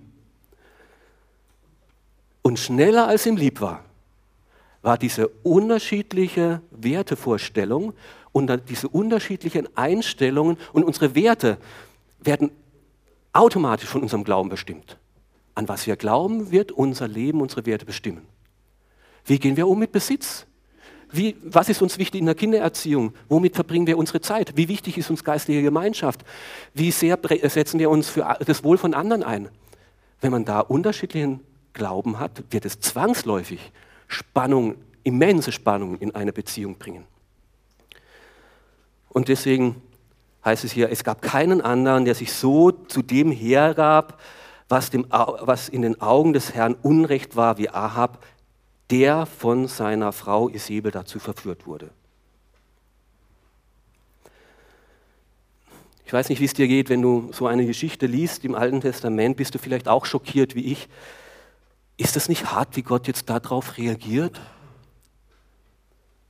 Und 2.48 2.58
schneller 2.58 3.06
als 3.06 3.26
ihm 3.26 3.36
lieb 3.36 3.60
war, 3.60 3.84
war 4.80 4.96
diese 4.96 5.28
unterschiedliche 5.28 6.62
Wertevorstellung 6.70 7.92
und 8.32 8.50
diese 8.70 8.88
unterschiedlichen 8.88 9.68
Einstellungen 9.76 10.56
und 10.72 10.82
unsere 10.82 11.14
Werte 11.14 11.58
werden 12.20 12.50
automatisch 13.34 13.90
von 13.90 14.00
unserem 14.00 14.24
Glauben 14.24 14.48
bestimmt. 14.48 14.96
An 15.54 15.68
was 15.68 15.86
wir 15.86 15.96
glauben, 15.96 16.50
wird 16.50 16.72
unser 16.72 17.06
Leben, 17.06 17.42
unsere 17.42 17.66
Werte 17.66 17.84
bestimmen. 17.84 18.22
Wie 19.26 19.38
gehen 19.38 19.58
wir 19.58 19.68
um 19.68 19.78
mit 19.78 19.92
Besitz? 19.92 20.46
Wie, 21.12 21.36
was 21.44 21.68
ist 21.68 21.82
uns 21.82 21.98
wichtig 21.98 22.20
in 22.20 22.26
der 22.26 22.34
Kindererziehung? 22.34 23.12
Womit 23.28 23.56
verbringen 23.56 23.86
wir 23.86 23.98
unsere 23.98 24.22
Zeit? 24.22 24.56
Wie 24.56 24.68
wichtig 24.68 24.96
ist 24.96 25.10
uns 25.10 25.22
geistliche 25.22 25.60
Gemeinschaft? 25.60 26.24
Wie 26.72 26.92
sehr 26.92 27.18
setzen 27.50 27.78
wir 27.78 27.90
uns 27.90 28.08
für 28.08 28.38
das 28.46 28.64
Wohl 28.64 28.78
von 28.78 28.94
anderen 28.94 29.22
ein? 29.22 29.50
Wenn 30.22 30.32
man 30.32 30.46
da 30.46 30.60
unterschiedlichen 30.60 31.40
Glauben 31.78 32.18
hat, 32.18 32.44
wird 32.50 32.66
es 32.66 32.78
zwangsläufig 32.80 33.72
Spannung, 34.06 34.74
immense 35.04 35.52
Spannung 35.52 35.96
in 35.98 36.14
eine 36.14 36.34
Beziehung 36.34 36.76
bringen. 36.76 37.06
Und 39.08 39.28
deswegen 39.28 39.80
heißt 40.44 40.64
es 40.64 40.72
hier, 40.72 40.90
es 40.90 41.02
gab 41.04 41.22
keinen 41.22 41.62
anderen, 41.62 42.04
der 42.04 42.14
sich 42.14 42.32
so 42.32 42.70
zu 42.70 43.00
dem 43.00 43.30
hergab, 43.30 44.20
was, 44.68 44.90
dem, 44.90 45.06
was 45.08 45.68
in 45.70 45.80
den 45.80 46.00
Augen 46.02 46.34
des 46.34 46.54
Herrn 46.54 46.74
Unrecht 46.74 47.36
war, 47.36 47.56
wie 47.56 47.70
Ahab, 47.70 48.22
der 48.90 49.26
von 49.26 49.66
seiner 49.66 50.12
Frau 50.12 50.48
Isabel 50.48 50.92
dazu 50.92 51.18
verführt 51.18 51.66
wurde. 51.66 51.90
Ich 56.08 56.12
weiß 56.12 56.30
nicht, 56.30 56.40
wie 56.40 56.46
es 56.46 56.54
dir 56.54 56.68
geht, 56.68 56.88
wenn 56.88 57.02
du 57.02 57.30
so 57.32 57.46
eine 57.46 57.66
Geschichte 57.66 58.06
liest 58.06 58.42
im 58.46 58.54
Alten 58.54 58.80
Testament, 58.80 59.36
bist 59.36 59.54
du 59.54 59.58
vielleicht 59.58 59.88
auch 59.88 60.06
schockiert 60.06 60.54
wie 60.54 60.72
ich. 60.72 60.88
Ist 61.98 62.14
das 62.14 62.28
nicht 62.28 62.52
hart, 62.52 62.76
wie 62.76 62.82
Gott 62.82 63.08
jetzt 63.08 63.28
darauf 63.28 63.76
reagiert? 63.76 64.40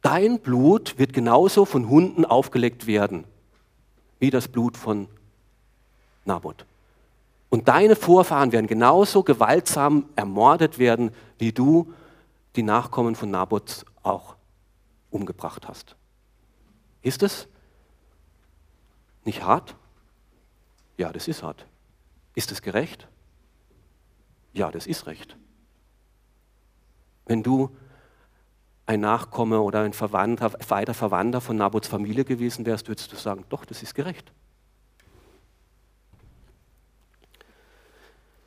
Dein 0.00 0.40
Blut 0.40 0.98
wird 0.98 1.12
genauso 1.12 1.66
von 1.66 1.88
Hunden 1.88 2.24
aufgeleckt 2.24 2.86
werden, 2.86 3.24
wie 4.18 4.30
das 4.30 4.48
Blut 4.48 4.78
von 4.78 5.08
Naboth. 6.24 6.64
Und 7.50 7.68
deine 7.68 7.96
Vorfahren 7.96 8.50
werden 8.50 8.66
genauso 8.66 9.22
gewaltsam 9.22 10.08
ermordet 10.16 10.78
werden, 10.78 11.10
wie 11.38 11.52
du 11.52 11.92
die 12.56 12.62
Nachkommen 12.62 13.14
von 13.14 13.30
Naboth 13.30 13.84
auch 14.02 14.36
umgebracht 15.10 15.68
hast. 15.68 15.96
Ist 17.02 17.22
es 17.22 17.46
nicht 19.24 19.42
hart? 19.42 19.74
Ja, 20.96 21.12
das 21.12 21.28
ist 21.28 21.42
hart. 21.42 21.66
Ist 22.34 22.52
es 22.52 22.62
gerecht? 22.62 23.06
Ja, 24.54 24.70
das 24.70 24.86
ist 24.86 25.06
recht. 25.06 25.36
Wenn 27.28 27.44
du 27.44 27.70
ein 28.86 29.00
Nachkomme 29.00 29.60
oder 29.60 29.82
ein 29.82 29.92
Verwandter, 29.92 30.52
weiter 30.68 30.94
Verwandter 30.94 31.40
von 31.40 31.56
Nabots 31.56 31.86
Familie 31.86 32.24
gewesen 32.24 32.66
wärst, 32.66 32.88
würdest 32.88 33.12
du 33.12 33.16
sagen, 33.16 33.44
doch, 33.50 33.66
das 33.66 33.82
ist 33.82 33.94
gerecht. 33.94 34.32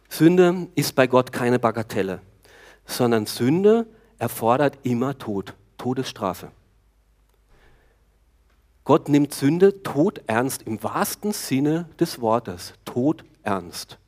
Sünde 0.09 0.67
ist 0.75 0.95
bei 0.95 1.07
Gott 1.07 1.31
keine 1.31 1.59
Bagatelle, 1.59 2.21
sondern 2.85 3.27
Sünde 3.27 3.85
erfordert 4.17 4.79
immer 4.83 5.17
Tod, 5.17 5.53
Todesstrafe. 5.77 6.51
Gott 8.83 9.09
nimmt 9.09 9.33
Sünde 9.33 9.83
tot 9.83 10.21
ernst 10.25 10.63
im 10.63 10.81
wahrsten 10.83 11.33
Sinne 11.33 11.87
des 11.99 12.19
Wortes, 12.19 12.73
tot 12.83 13.23
ernst. 13.43 13.99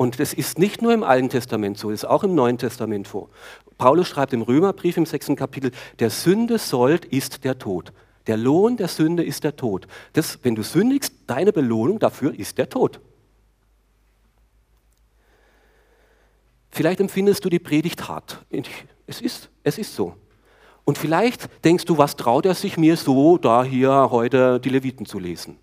Und 0.00 0.18
das 0.18 0.32
ist 0.32 0.58
nicht 0.58 0.80
nur 0.80 0.94
im 0.94 1.02
Alten 1.02 1.28
Testament 1.28 1.76
so, 1.76 1.90
das 1.90 2.04
ist 2.04 2.08
auch 2.08 2.24
im 2.24 2.34
Neuen 2.34 2.56
Testament 2.56 3.06
so. 3.06 3.28
Paulus 3.76 4.08
schreibt 4.08 4.32
im 4.32 4.40
Römerbrief 4.40 4.96
im 4.96 5.04
sechsten 5.04 5.36
Kapitel, 5.36 5.72
der 5.98 6.08
Sünde 6.08 6.56
sollt 6.56 7.04
ist 7.04 7.44
der 7.44 7.58
Tod. 7.58 7.92
Der 8.26 8.38
Lohn 8.38 8.78
der 8.78 8.88
Sünde 8.88 9.22
ist 9.22 9.44
der 9.44 9.56
Tod. 9.56 9.86
Das, 10.14 10.38
wenn 10.42 10.54
du 10.54 10.62
sündigst, 10.62 11.12
deine 11.26 11.52
Belohnung 11.52 11.98
dafür 11.98 12.32
ist 12.34 12.56
der 12.56 12.70
Tod. 12.70 12.98
Vielleicht 16.70 17.00
empfindest 17.00 17.44
du 17.44 17.50
die 17.50 17.58
Predigt 17.58 18.08
hart. 18.08 18.42
Es 19.06 19.20
ist, 19.20 19.50
es 19.64 19.76
ist 19.76 19.94
so. 19.94 20.14
Und 20.84 20.96
vielleicht 20.96 21.50
denkst 21.62 21.84
du, 21.84 21.98
was 21.98 22.16
traut 22.16 22.46
er 22.46 22.54
sich 22.54 22.78
mir 22.78 22.96
so, 22.96 23.36
da 23.36 23.64
hier 23.64 24.08
heute 24.10 24.60
die 24.60 24.70
Leviten 24.70 25.04
zu 25.04 25.18
lesen? 25.18 25.58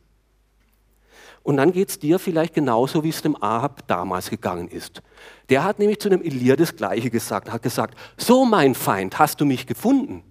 Und 1.47 1.55
dann 1.55 1.71
geht 1.71 1.87
es 1.87 1.97
dir 1.97 2.19
vielleicht 2.19 2.55
genauso, 2.55 3.05
wie 3.05 3.09
es 3.09 3.21
dem 3.21 3.41
Ahab 3.41 3.87
damals 3.87 4.29
gegangen 4.29 4.67
ist. 4.67 5.01
Der 5.47 5.63
hat 5.63 5.79
nämlich 5.79 6.01
zu 6.01 6.09
dem 6.09 6.21
Elia 6.21 6.57
das 6.57 6.75
Gleiche 6.75 7.09
gesagt, 7.09 7.49
hat 7.49 7.63
gesagt, 7.63 7.97
so 8.17 8.43
mein 8.43 8.75
Feind, 8.75 9.17
hast 9.17 9.39
du 9.39 9.45
mich 9.45 9.65
gefunden? 9.65 10.23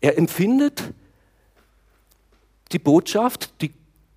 Er 0.00 0.16
empfindet 0.16 0.94
die 2.70 2.78
Botschaft, 2.78 3.60
die 3.62 3.72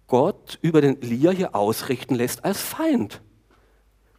Gott 0.05 0.59
über 0.61 0.81
den 0.81 1.01
Elia 1.01 1.31
hier 1.31 1.55
ausrichten 1.55 2.13
lässt, 2.13 2.45
als 2.45 2.61
Feind. 2.61 3.19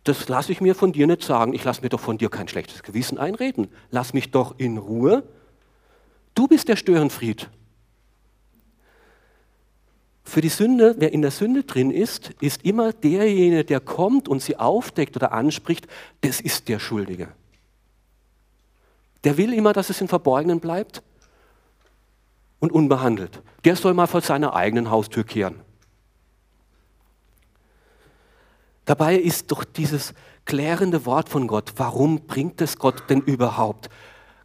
Das 0.02 0.28
lasse 0.28 0.50
ich 0.50 0.61
mir 0.61 0.74
von 0.74 0.90
dir 0.90 1.07
nicht 1.07 1.22
sagen. 1.22 1.54
Ich 1.54 1.62
lasse 1.62 1.83
mir 1.83 1.88
doch 1.90 2.00
von 2.00 2.18
dir 2.18 2.30
kein 2.30 2.48
schlechtes 2.48 2.83
Gewissen 2.83 3.16
einreden. 3.16 3.68
Lass 3.92 4.12
mich 4.12 4.33
doch 4.33 4.59
in 4.59 4.76
Ruhe. 4.76 5.22
Du 6.35 6.48
bist 6.48 6.66
der 6.66 6.74
Störenfried. 6.74 7.48
Für 10.24 10.40
die 10.40 10.48
Sünde, 10.48 10.94
wer 10.98 11.12
in 11.12 11.22
der 11.22 11.30
Sünde 11.30 11.64
drin 11.64 11.90
ist, 11.90 12.30
ist 12.40 12.64
immer 12.64 12.92
derjenige, 12.92 13.64
der 13.64 13.80
kommt 13.80 14.26
und 14.26 14.40
sie 14.40 14.56
aufdeckt 14.56 15.16
oder 15.16 15.32
anspricht, 15.32 15.87
das 16.22 16.40
ist 16.40 16.68
der 16.68 16.78
Schuldige. 16.78 17.28
Der 19.22 19.37
will 19.37 19.52
immer, 19.52 19.72
dass 19.72 19.90
es 19.90 20.00
im 20.00 20.08
Verborgenen 20.08 20.60
bleibt 20.60 21.02
und 22.58 22.72
unbehandelt. 22.72 23.42
Der 23.64 23.76
soll 23.76 23.94
mal 23.94 24.06
vor 24.06 24.22
seiner 24.22 24.54
eigenen 24.54 24.90
Haustür 24.90 25.24
kehren. 25.24 25.60
Dabei 28.87 29.16
ist 29.16 29.50
doch 29.50 29.64
dieses 29.64 30.14
klärende 30.44 31.06
Wort 31.06 31.28
von 31.28 31.46
Gott, 31.46 31.74
warum 31.76 32.26
bringt 32.26 32.60
es 32.60 32.78
Gott 32.78 33.08
denn 33.08 33.20
überhaupt? 33.20 33.88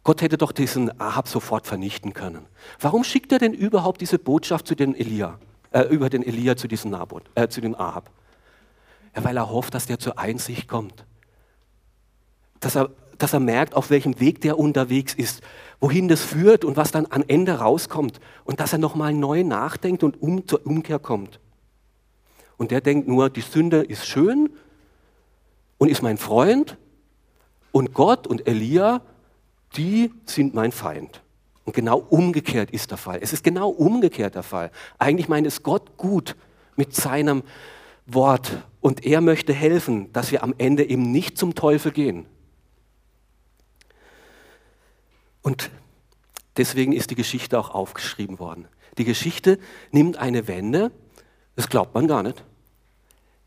Gott 0.02 0.22
hätte 0.22 0.38
doch 0.38 0.52
diesen 0.52 0.98
Ahab 0.98 1.28
sofort 1.28 1.66
vernichten 1.66 2.14
können. 2.14 2.46
Warum 2.78 3.04
schickt 3.04 3.32
er 3.32 3.38
denn 3.38 3.52
überhaupt 3.52 4.00
diese 4.00 4.18
Botschaft 4.18 4.66
zu 4.66 4.74
den 4.74 4.94
Elia, 4.94 5.38
äh, 5.70 5.82
über 5.82 6.10
den 6.10 6.22
Elia 6.22 6.56
zu 6.56 6.68
diesem 6.68 6.90
Nabot, 6.90 7.24
äh, 7.34 7.48
zu 7.48 7.60
dem 7.60 7.74
Ahab? 7.74 8.10
Ja, 9.14 9.24
weil 9.24 9.36
er 9.36 9.50
hofft, 9.50 9.74
dass 9.74 9.86
der 9.86 9.98
zur 9.98 10.18
Einsicht 10.18 10.68
kommt. 10.68 11.04
Dass 12.60 12.76
er, 12.76 12.90
dass 13.18 13.32
er 13.32 13.40
merkt, 13.40 13.74
auf 13.74 13.90
welchem 13.90 14.20
Weg 14.20 14.40
der 14.40 14.58
unterwegs 14.58 15.14
ist, 15.14 15.42
wohin 15.80 16.08
das 16.08 16.22
führt 16.22 16.64
und 16.64 16.76
was 16.76 16.90
dann 16.90 17.06
am 17.10 17.24
Ende 17.26 17.58
rauskommt. 17.58 18.20
Und 18.44 18.60
dass 18.60 18.72
er 18.72 18.78
nochmal 18.78 19.12
neu 19.12 19.42
nachdenkt 19.42 20.02
und 20.02 20.22
um, 20.22 20.46
zur 20.46 20.64
Umkehr 20.66 20.98
kommt. 20.98 21.40
Und 22.56 22.70
der 22.70 22.80
denkt 22.80 23.08
nur, 23.08 23.30
die 23.30 23.40
Sünde 23.40 23.82
ist 23.82 24.06
schön 24.06 24.50
und 25.78 25.88
ist 25.88 26.02
mein 26.02 26.18
Freund 26.18 26.76
und 27.72 27.94
Gott 27.94 28.26
und 28.26 28.46
Elia, 28.46 29.00
die 29.76 30.12
sind 30.26 30.54
mein 30.54 30.72
Feind. 30.72 31.22
Und 31.70 31.74
genau 31.74 31.98
umgekehrt 31.98 32.72
ist 32.72 32.90
der 32.90 32.98
Fall. 32.98 33.20
Es 33.22 33.32
ist 33.32 33.44
genau 33.44 33.68
umgekehrt 33.68 34.34
der 34.34 34.42
Fall. 34.42 34.72
Eigentlich 34.98 35.28
meint 35.28 35.46
es 35.46 35.62
Gott 35.62 35.96
gut 35.96 36.34
mit 36.74 36.96
seinem 36.96 37.44
Wort 38.06 38.64
und 38.80 39.06
er 39.06 39.20
möchte 39.20 39.52
helfen, 39.52 40.12
dass 40.12 40.32
wir 40.32 40.42
am 40.42 40.52
Ende 40.58 40.82
eben 40.82 41.12
nicht 41.12 41.38
zum 41.38 41.54
Teufel 41.54 41.92
gehen. 41.92 42.26
Und 45.42 45.70
deswegen 46.56 46.92
ist 46.92 47.10
die 47.10 47.14
Geschichte 47.14 47.56
auch 47.56 47.70
aufgeschrieben 47.70 48.40
worden. 48.40 48.66
Die 48.98 49.04
Geschichte 49.04 49.60
nimmt 49.92 50.16
eine 50.16 50.48
Wende, 50.48 50.90
das 51.54 51.68
glaubt 51.68 51.94
man 51.94 52.08
gar 52.08 52.24
nicht 52.24 52.42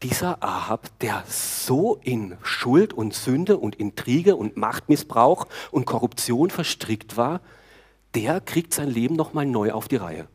dieser 0.02 0.42
Ahab, 0.42 0.98
der 1.00 1.26
so 1.28 2.00
in 2.04 2.38
Schuld 2.42 2.94
und 2.94 3.14
Sünde 3.14 3.58
und 3.58 3.76
Intrige 3.76 4.38
und 4.38 4.56
Machtmissbrauch 4.56 5.46
und 5.72 5.86
Korruption 5.86 6.52
verstrickt 6.52 7.18
war, 7.18 7.42
der 8.16 8.42
kriegt 8.42 8.74
sein 8.74 8.90
Leben 8.90 9.16
nochmal 9.16 9.46
neu 9.46 9.72
auf 9.72 9.88
die 9.88 9.96
Reihe. 9.96 10.28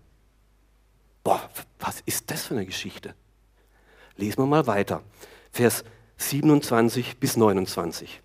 Boah, 1.24 1.48
was 1.78 2.00
ist 2.06 2.30
das 2.30 2.44
für 2.44 2.54
eine 2.54 2.66
Geschichte? 2.66 3.14
Lesen 4.16 4.38
wir 4.38 4.46
mal 4.46 4.66
weiter. 4.66 5.02
Vers 5.52 5.84
27 6.16 7.18
bis 7.18 7.36
29. 7.36 8.20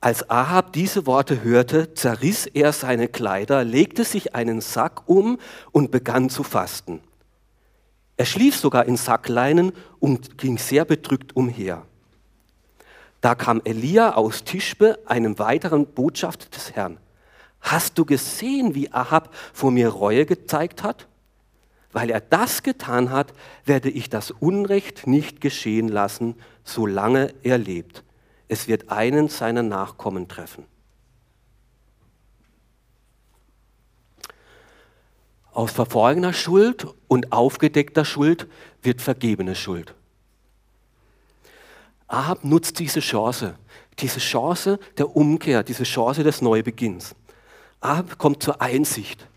Als 0.00 0.28
Ahab 0.28 0.72
diese 0.72 1.06
Worte 1.06 1.44
hörte, 1.44 1.94
zerriss 1.94 2.46
er 2.46 2.72
seine 2.72 3.06
Kleider, 3.06 3.62
legte 3.62 4.02
sich 4.02 4.34
einen 4.34 4.60
Sack 4.60 5.08
um 5.08 5.38
und 5.70 5.92
begann 5.92 6.28
zu 6.28 6.42
fasten. 6.42 7.00
Er 8.16 8.26
schlief 8.26 8.56
sogar 8.56 8.86
in 8.86 8.96
Sackleinen 8.96 9.72
und 10.00 10.38
ging 10.38 10.58
sehr 10.58 10.84
bedrückt 10.84 11.36
umher. 11.36 11.86
Da 13.20 13.36
kam 13.36 13.62
Elia 13.64 14.14
aus 14.14 14.42
Tischbe, 14.42 14.98
einem 15.06 15.38
weiteren 15.38 15.86
Botschafter 15.86 16.48
des 16.50 16.72
Herrn. 16.72 16.98
Hast 17.62 17.96
du 17.96 18.04
gesehen, 18.04 18.74
wie 18.74 18.92
Ahab 18.92 19.34
vor 19.52 19.70
mir 19.70 19.88
Reue 19.88 20.26
gezeigt 20.26 20.82
hat? 20.82 21.06
Weil 21.92 22.10
er 22.10 22.20
das 22.20 22.62
getan 22.62 23.10
hat, 23.10 23.32
werde 23.64 23.88
ich 23.88 24.10
das 24.10 24.30
Unrecht 24.30 25.06
nicht 25.06 25.40
geschehen 25.40 25.88
lassen, 25.88 26.34
solange 26.64 27.32
er 27.42 27.58
lebt. 27.58 28.02
Es 28.48 28.66
wird 28.66 28.90
einen 28.90 29.28
seiner 29.28 29.62
Nachkommen 29.62 30.28
treffen. 30.28 30.64
Aus 35.52 35.70
verborgener 35.70 36.32
Schuld 36.32 36.86
und 37.08 37.30
aufgedeckter 37.30 38.04
Schuld 38.04 38.48
wird 38.82 39.02
vergebene 39.02 39.54
Schuld. 39.54 39.94
Ahab 42.08 42.44
nutzt 42.44 42.78
diese 42.78 43.00
Chance, 43.00 43.54
diese 43.98 44.18
Chance 44.18 44.78
der 44.98 45.14
Umkehr, 45.14 45.62
diese 45.62 45.84
Chance 45.84 46.24
des 46.24 46.42
Neubeginns. 46.42 47.14
Ahab 47.82 48.16
kommt 48.18 48.42
zur 48.42 48.62
Einsicht. 48.62 49.28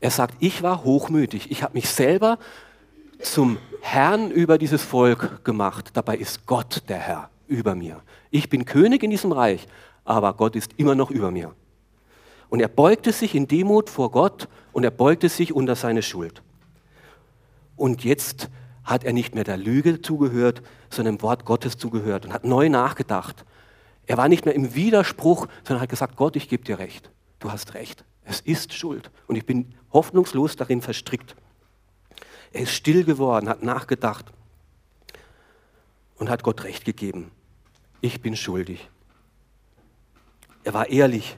Er 0.00 0.10
sagt, 0.10 0.36
ich 0.40 0.62
war 0.62 0.84
hochmütig, 0.84 1.50
ich 1.50 1.62
habe 1.62 1.74
mich 1.74 1.88
selber 1.88 2.38
zum 3.20 3.58
Herrn 3.80 4.30
über 4.30 4.58
dieses 4.58 4.82
Volk 4.82 5.44
gemacht. 5.44 5.90
Dabei 5.94 6.16
ist 6.16 6.46
Gott 6.46 6.82
der 6.88 6.98
Herr 6.98 7.30
über 7.46 7.74
mir. 7.74 8.02
Ich 8.30 8.48
bin 8.48 8.64
König 8.64 9.02
in 9.02 9.10
diesem 9.10 9.32
Reich, 9.32 9.66
aber 10.04 10.34
Gott 10.34 10.56
ist 10.56 10.72
immer 10.76 10.94
noch 10.94 11.10
über 11.10 11.30
mir. 11.30 11.54
Und 12.48 12.60
er 12.60 12.68
beugte 12.68 13.12
sich 13.12 13.34
in 13.34 13.48
Demut 13.48 13.90
vor 13.90 14.10
Gott 14.10 14.48
und 14.72 14.84
er 14.84 14.90
beugte 14.90 15.28
sich 15.28 15.52
unter 15.52 15.76
seine 15.76 16.02
Schuld. 16.02 16.42
Und 17.76 18.04
jetzt 18.04 18.48
hat 18.84 19.04
er 19.04 19.12
nicht 19.12 19.34
mehr 19.34 19.44
der 19.44 19.56
Lüge 19.56 20.00
zugehört, 20.00 20.62
sondern 20.90 21.16
dem 21.16 21.22
Wort 21.22 21.44
Gottes 21.44 21.76
zugehört 21.76 22.24
und 22.24 22.32
hat 22.32 22.44
neu 22.44 22.68
nachgedacht. 22.68 23.44
Er 24.06 24.16
war 24.16 24.28
nicht 24.28 24.44
mehr 24.44 24.54
im 24.54 24.74
Widerspruch, 24.74 25.48
sondern 25.64 25.82
hat 25.82 25.90
gesagt, 25.90 26.16
Gott, 26.16 26.36
ich 26.36 26.48
gebe 26.48 26.64
dir 26.64 26.78
recht. 26.78 27.10
Du 27.38 27.50
hast 27.50 27.74
recht. 27.74 28.04
Es 28.24 28.40
ist 28.40 28.72
Schuld. 28.72 29.10
Und 29.26 29.36
ich 29.36 29.46
bin 29.46 29.74
hoffnungslos 29.92 30.56
darin 30.56 30.82
verstrickt. 30.82 31.36
Er 32.52 32.62
ist 32.62 32.72
still 32.72 33.04
geworden, 33.04 33.48
hat 33.48 33.62
nachgedacht 33.62 34.26
und 36.16 36.30
hat 36.30 36.42
Gott 36.42 36.64
recht 36.64 36.84
gegeben. 36.84 37.30
Ich 38.00 38.20
bin 38.20 38.36
schuldig. 38.36 38.88
Er 40.64 40.74
war 40.74 40.88
ehrlich. 40.88 41.36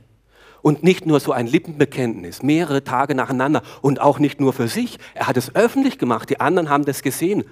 Und 0.62 0.82
nicht 0.82 1.06
nur 1.06 1.20
so 1.20 1.32
ein 1.32 1.46
Lippenbekenntnis, 1.46 2.42
mehrere 2.42 2.82
Tage 2.82 3.14
nacheinander 3.14 3.62
und 3.80 4.00
auch 4.00 4.18
nicht 4.18 4.40
nur 4.40 4.52
für 4.52 4.68
sich. 4.68 4.98
Er 5.14 5.28
hat 5.28 5.36
es 5.36 5.54
öffentlich 5.54 5.98
gemacht, 5.98 6.30
die 6.30 6.40
anderen 6.40 6.68
haben 6.68 6.84
das 6.84 7.02
gesehen. 7.02 7.44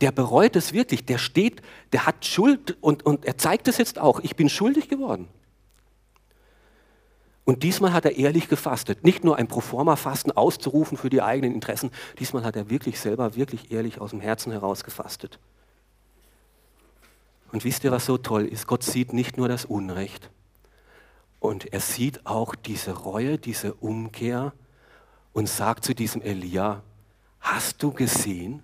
Der 0.00 0.12
bereut 0.12 0.56
es 0.56 0.72
wirklich, 0.72 1.04
der 1.04 1.18
steht, 1.18 1.62
der 1.92 2.06
hat 2.06 2.24
Schuld 2.24 2.76
und, 2.80 3.04
und 3.04 3.24
er 3.24 3.36
zeigt 3.38 3.68
es 3.68 3.78
jetzt 3.78 3.98
auch. 3.98 4.20
Ich 4.20 4.34
bin 4.34 4.48
schuldig 4.48 4.88
geworden. 4.88 5.28
Und 7.50 7.64
diesmal 7.64 7.92
hat 7.92 8.04
er 8.04 8.16
ehrlich 8.16 8.48
gefastet. 8.48 9.02
Nicht 9.02 9.24
nur 9.24 9.36
ein 9.36 9.48
Proforma-Fasten 9.48 10.30
auszurufen 10.30 10.96
für 10.96 11.10
die 11.10 11.20
eigenen 11.20 11.52
Interessen, 11.52 11.90
diesmal 12.20 12.44
hat 12.44 12.54
er 12.54 12.70
wirklich 12.70 13.00
selber, 13.00 13.34
wirklich 13.34 13.72
ehrlich 13.72 14.00
aus 14.00 14.10
dem 14.10 14.20
Herzen 14.20 14.52
heraus 14.52 14.84
gefastet. 14.84 15.40
Und 17.50 17.64
wisst 17.64 17.82
ihr, 17.82 17.90
was 17.90 18.06
so 18.06 18.18
toll 18.18 18.46
ist? 18.46 18.68
Gott 18.68 18.84
sieht 18.84 19.12
nicht 19.12 19.36
nur 19.36 19.48
das 19.48 19.64
Unrecht, 19.64 20.30
und 21.40 21.72
er 21.72 21.80
sieht 21.80 22.24
auch 22.24 22.54
diese 22.54 22.92
Reue, 22.92 23.36
diese 23.36 23.74
Umkehr 23.74 24.52
und 25.32 25.48
sagt 25.48 25.84
zu 25.84 25.92
diesem 25.92 26.22
Elia, 26.22 26.84
hast 27.40 27.82
du 27.82 27.90
gesehen, 27.90 28.62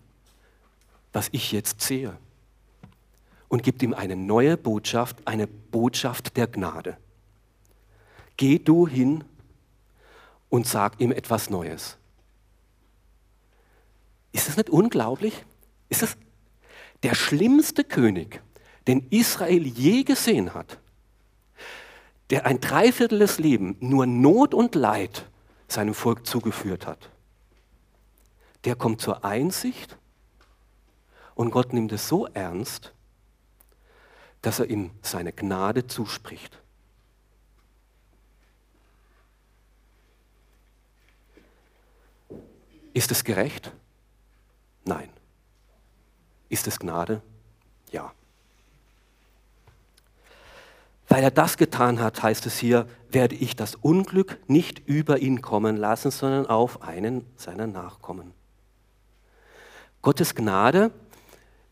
was 1.13 1.29
ich 1.33 1.51
jetzt 1.51 1.81
sehe? 1.81 2.17
Und 3.49 3.65
gibt 3.65 3.83
ihm 3.83 3.95
eine 3.95 4.15
neue 4.15 4.57
Botschaft, 4.57 5.27
eine 5.27 5.49
Botschaft 5.49 6.37
der 6.37 6.47
Gnade. 6.47 6.99
Geh 8.37 8.59
du 8.59 8.87
hin 8.87 9.25
und 10.49 10.67
sag 10.67 11.01
ihm 11.01 11.13
etwas 11.13 11.51
Neues. 11.51 11.97
Ist 14.33 14.49
das 14.49 14.57
nicht 14.57 14.71
unglaublich? 14.71 15.45
Ist 15.89 16.03
das 16.03 16.17
der 17.03 17.15
schlimmste 17.15 17.85
König, 17.85 18.43
den 18.87 19.07
Israel 19.11 19.67
je 19.67 20.03
gesehen 20.03 20.55
hat? 20.55 20.79
der 22.31 22.47
ein 22.47 22.61
Dreiviertel 22.61 23.21
des 23.21 23.39
Lebens 23.39 23.77
nur 23.81 24.07
Not 24.07 24.55
und 24.55 24.75
Leid 24.75 25.27
seinem 25.69 25.95
Volk 25.95 26.27
zugeführt 26.27 26.87
hat, 26.87 27.11
der 28.65 28.75
kommt 28.75 29.01
zur 29.01 29.25
Einsicht 29.25 29.97
und 31.35 31.51
Gott 31.51 31.73
nimmt 31.73 31.93
es 31.93 32.09
so 32.09 32.27
ernst, 32.27 32.93
dass 34.43 34.59
er 34.59 34.71
ihm 34.71 34.91
seine 35.03 35.33
Gnade 35.33 35.87
zuspricht. 35.87 36.61
Ist 42.97 43.11
es 43.11 43.25
gerecht? 43.25 43.73
Nein. 44.87 45.11
Ist 46.49 46.67
es 46.67 46.79
Gnade? 46.79 47.21
Ja. 47.93 48.11
Weil 51.07 51.23
er 51.23 51.31
das 51.31 51.59
getan 51.59 52.01
hat, 52.01 52.23
heißt 52.23 52.47
es 52.47 52.57
hier, 52.57 52.89
werde 53.11 53.35
ich 53.35 53.55
das 53.55 53.75
Unglück 53.75 54.39
nicht 54.49 54.79
über 54.89 55.19
ihn 55.19 55.43
kommen 55.43 55.77
lassen, 55.77 56.11
sondern 56.11 56.47
auf 56.47 56.81
einen 56.81 57.27
seiner 57.37 57.67
Nachkommen. 57.67 58.33
Gottes 60.01 60.35
Gnade 60.35 60.91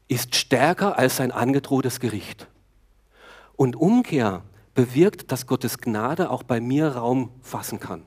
ist 0.08 0.34
stärker 0.34 0.98
als 0.98 1.16
sein 1.16 1.32
angedrohtes 1.32 2.00
Gericht. 2.00 2.48
Und 3.56 3.76
Umkehr 3.76 4.42
bewirkt, 4.74 5.32
dass 5.32 5.46
Gottes 5.46 5.78
Gnade 5.78 6.28
auch 6.28 6.42
bei 6.42 6.60
mir 6.60 6.88
Raum 6.88 7.30
fassen 7.40 7.80
kann. 7.80 8.04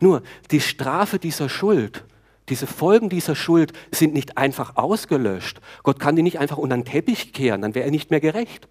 Nur 0.00 0.22
die 0.50 0.60
Strafe 0.60 1.18
dieser 1.18 1.48
Schuld, 1.48 2.04
diese 2.48 2.66
Folgen 2.66 3.08
dieser 3.08 3.36
Schuld 3.36 3.72
sind 3.92 4.12
nicht 4.12 4.36
einfach 4.36 4.76
ausgelöscht. 4.76 5.60
Gott 5.84 6.00
kann 6.00 6.16
die 6.16 6.22
nicht 6.22 6.40
einfach 6.40 6.58
unter 6.58 6.76
den 6.76 6.84
Teppich 6.84 7.32
kehren, 7.32 7.62
dann 7.62 7.74
wäre 7.74 7.84
er 7.84 7.90
nicht 7.92 8.10
mehr 8.10 8.20
gerecht. 8.20 8.68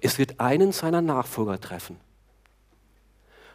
Es 0.00 0.18
wird 0.18 0.40
einen 0.40 0.72
seiner 0.72 1.02
Nachfolger 1.02 1.60
treffen. 1.60 1.98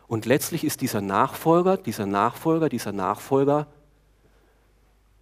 Und 0.08 0.26
letztlich 0.26 0.64
ist 0.64 0.82
dieser 0.82 1.02
Nachfolger, 1.02 1.78
dieser 1.78 2.06
Nachfolger, 2.06 2.70
dieser 2.70 2.92
Nachfolger 2.92 3.68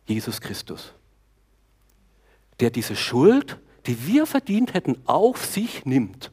Jesus 0.05 0.41
Christus. 0.41 0.93
der 2.59 2.69
diese 2.69 2.95
Schuld, 2.95 3.57
die 3.85 4.07
wir 4.07 4.25
verdient 4.25 4.73
hätten, 4.73 4.97
auf 5.05 5.45
sich 5.45 5.85
nimmt. 5.85 6.31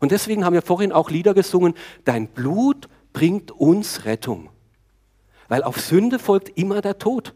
Und 0.00 0.12
deswegen 0.12 0.44
haben 0.44 0.54
wir 0.54 0.62
vorhin 0.62 0.92
auch 0.92 1.10
Lieder 1.10 1.34
gesungen, 1.34 1.74
dein 2.04 2.28
Blut 2.28 2.88
bringt 3.14 3.50
uns 3.50 4.04
Rettung. 4.04 4.50
Weil 5.48 5.62
auf 5.62 5.80
Sünde 5.80 6.18
folgt 6.18 6.58
immer 6.58 6.82
der 6.82 6.98
Tod. 6.98 7.34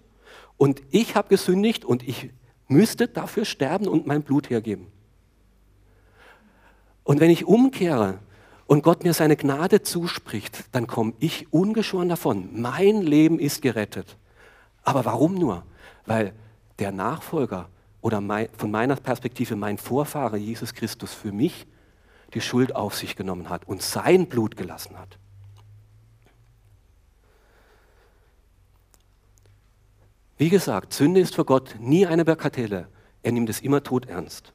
Und 0.59 0.83
ich 0.91 1.15
habe 1.15 1.29
gesündigt 1.29 1.87
und 1.87 2.07
ich 2.07 2.31
müsste 2.67 3.09
dafür 3.09 3.47
sterben 3.47 3.89
und 3.89 4.07
mein 4.07 4.23
Blut 4.23 4.51
hergeben. 4.51 4.89
Und 7.05 7.21
wenn 7.21 7.31
ich 7.31 7.47
umkehre 7.47 8.19
und 8.67 8.83
Gott 8.83 9.05
mir 9.05 9.15
seine 9.15 9.37
Gnade 9.37 9.83
zuspricht, 9.83 10.65
dann 10.73 10.87
komme 10.87 11.15
ich 11.21 11.51
ungeschoren 11.53 12.11
davon. 12.11 12.51
Mein 12.53 13.01
Leben 13.01 13.39
ist 13.39 13.63
gerettet. 13.63 14.19
Aber 14.83 15.07
warum 15.07 15.35
nur? 15.35 15.65
Weil 16.05 16.35
der 16.79 16.93
Nachfolger 16.93 17.69
oder 18.03 18.21
mein, 18.21 18.49
von 18.57 18.71
meiner 18.71 18.97
Perspektive 18.97 19.57
mein 19.57 19.79
Vorfahre 19.79 20.37
Jesus 20.37 20.75
Christus 20.75 21.15
für 21.15 21.33
mich 21.33 21.67
die 22.35 22.41
Schuld 22.41 22.75
auf 22.77 22.95
sich 22.95 23.17
genommen 23.17 23.49
hat 23.49 23.67
und 23.67 23.81
sein 23.81 24.29
Blut 24.29 24.57
gelassen 24.57 24.99
hat. 24.99 25.19
Wie 30.39 30.49
gesagt, 30.49 30.95
Sünde 30.95 31.21
ist 31.21 31.35
für 31.35 31.45
Gott 31.45 31.75
nie 31.81 32.07
eine 32.07 32.25
Bagatelle. 32.25 32.87
Er 33.23 33.33
nimmt 33.33 33.51
es 33.51 33.61
immer 33.61 33.83
todernst. 33.83 34.53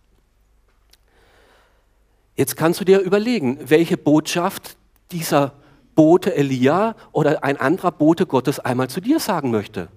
Jetzt 2.36 2.56
kannst 2.56 2.80
du 2.80 2.86
dir 2.86 3.00
überlegen, 3.00 3.60
welche 3.70 3.98
Botschaft 3.98 4.78
dieser 5.12 5.54
Bote 5.94 6.36
Elia 6.36 6.96
oder 7.12 7.44
ein 7.44 7.58
anderer 7.58 7.92
Bote 7.92 8.26
Gottes 8.26 8.60
einmal 8.60 8.90
zu 8.90 9.02
dir 9.02 9.20
sagen 9.20 9.52
möchte. 9.52 9.90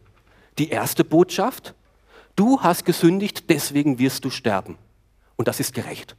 Die 0.58 0.68
erste 0.68 1.04
Botschaft, 1.04 1.74
du 2.34 2.60
hast 2.60 2.84
gesündigt, 2.84 3.48
deswegen 3.48 3.98
wirst 3.98 4.24
du 4.24 4.30
sterben. 4.30 4.76
Und 5.36 5.48
das 5.48 5.60
ist 5.60 5.72
gerecht. 5.72 6.16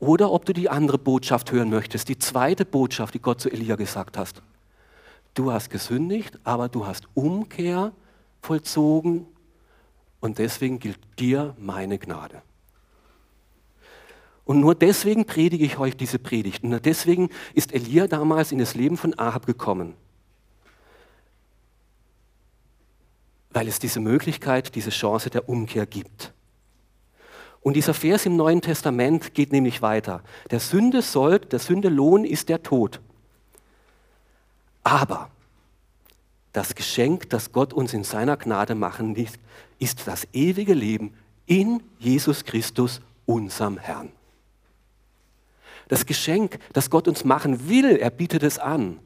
Oder 0.00 0.32
ob 0.32 0.44
du 0.44 0.52
die 0.52 0.68
andere 0.68 0.98
Botschaft 0.98 1.52
hören 1.52 1.70
möchtest, 1.70 2.08
die 2.08 2.18
zweite 2.18 2.64
Botschaft, 2.64 3.14
die 3.14 3.20
Gott 3.20 3.40
zu 3.40 3.48
Elia 3.48 3.76
gesagt 3.76 4.18
hast. 4.18 4.42
Du 5.34 5.50
hast 5.50 5.70
gesündigt, 5.70 6.38
aber 6.44 6.68
du 6.68 6.86
hast 6.86 7.08
Umkehr 7.14 7.92
vollzogen 8.42 9.26
und 10.20 10.38
deswegen 10.38 10.78
gilt 10.78 10.98
dir 11.18 11.56
meine 11.58 11.98
Gnade. 11.98 12.42
Und 14.44 14.60
nur 14.60 14.74
deswegen 14.74 15.24
predige 15.24 15.64
ich 15.64 15.78
euch 15.78 15.96
diese 15.96 16.18
Predigt. 16.18 16.64
Und 16.64 16.70
nur 16.70 16.80
deswegen 16.80 17.30
ist 17.54 17.72
Elia 17.72 18.06
damals 18.08 18.52
in 18.52 18.58
das 18.58 18.74
Leben 18.74 18.96
von 18.96 19.18
Ahab 19.18 19.46
gekommen. 19.46 19.94
Weil 23.50 23.68
es 23.68 23.78
diese 23.78 24.00
Möglichkeit, 24.00 24.74
diese 24.74 24.90
Chance 24.90 25.30
der 25.30 25.48
Umkehr 25.48 25.86
gibt. 25.86 26.32
Und 27.60 27.74
dieser 27.74 27.94
Vers 27.94 28.26
im 28.26 28.36
Neuen 28.36 28.60
Testament 28.60 29.34
geht 29.34 29.52
nämlich 29.52 29.80
weiter. 29.82 30.22
Der 30.50 30.58
Sünde 30.58 31.00
Sold, 31.00 31.52
der 31.52 31.60
Sünde 31.60 31.88
Lohn 31.88 32.24
ist 32.24 32.48
der 32.48 32.62
Tod. 32.62 33.00
Aber 34.82 35.30
das 36.52 36.74
Geschenk, 36.74 37.30
das 37.30 37.52
Gott 37.52 37.72
uns 37.72 37.94
in 37.94 38.04
seiner 38.04 38.36
Gnade 38.36 38.74
machen 38.74 39.14
ließ, 39.14 39.32
ist 39.78 40.06
das 40.06 40.26
ewige 40.32 40.74
Leben 40.74 41.14
in 41.46 41.82
Jesus 41.98 42.44
Christus, 42.44 43.00
unserem 43.24 43.78
Herrn. 43.78 44.10
Das 45.88 46.06
Geschenk, 46.06 46.58
das 46.72 46.90
Gott 46.90 47.08
uns 47.08 47.24
machen 47.24 47.68
will, 47.68 47.96
er 47.96 48.10
bietet 48.10 48.42
es 48.42 48.58
an, 48.58 48.98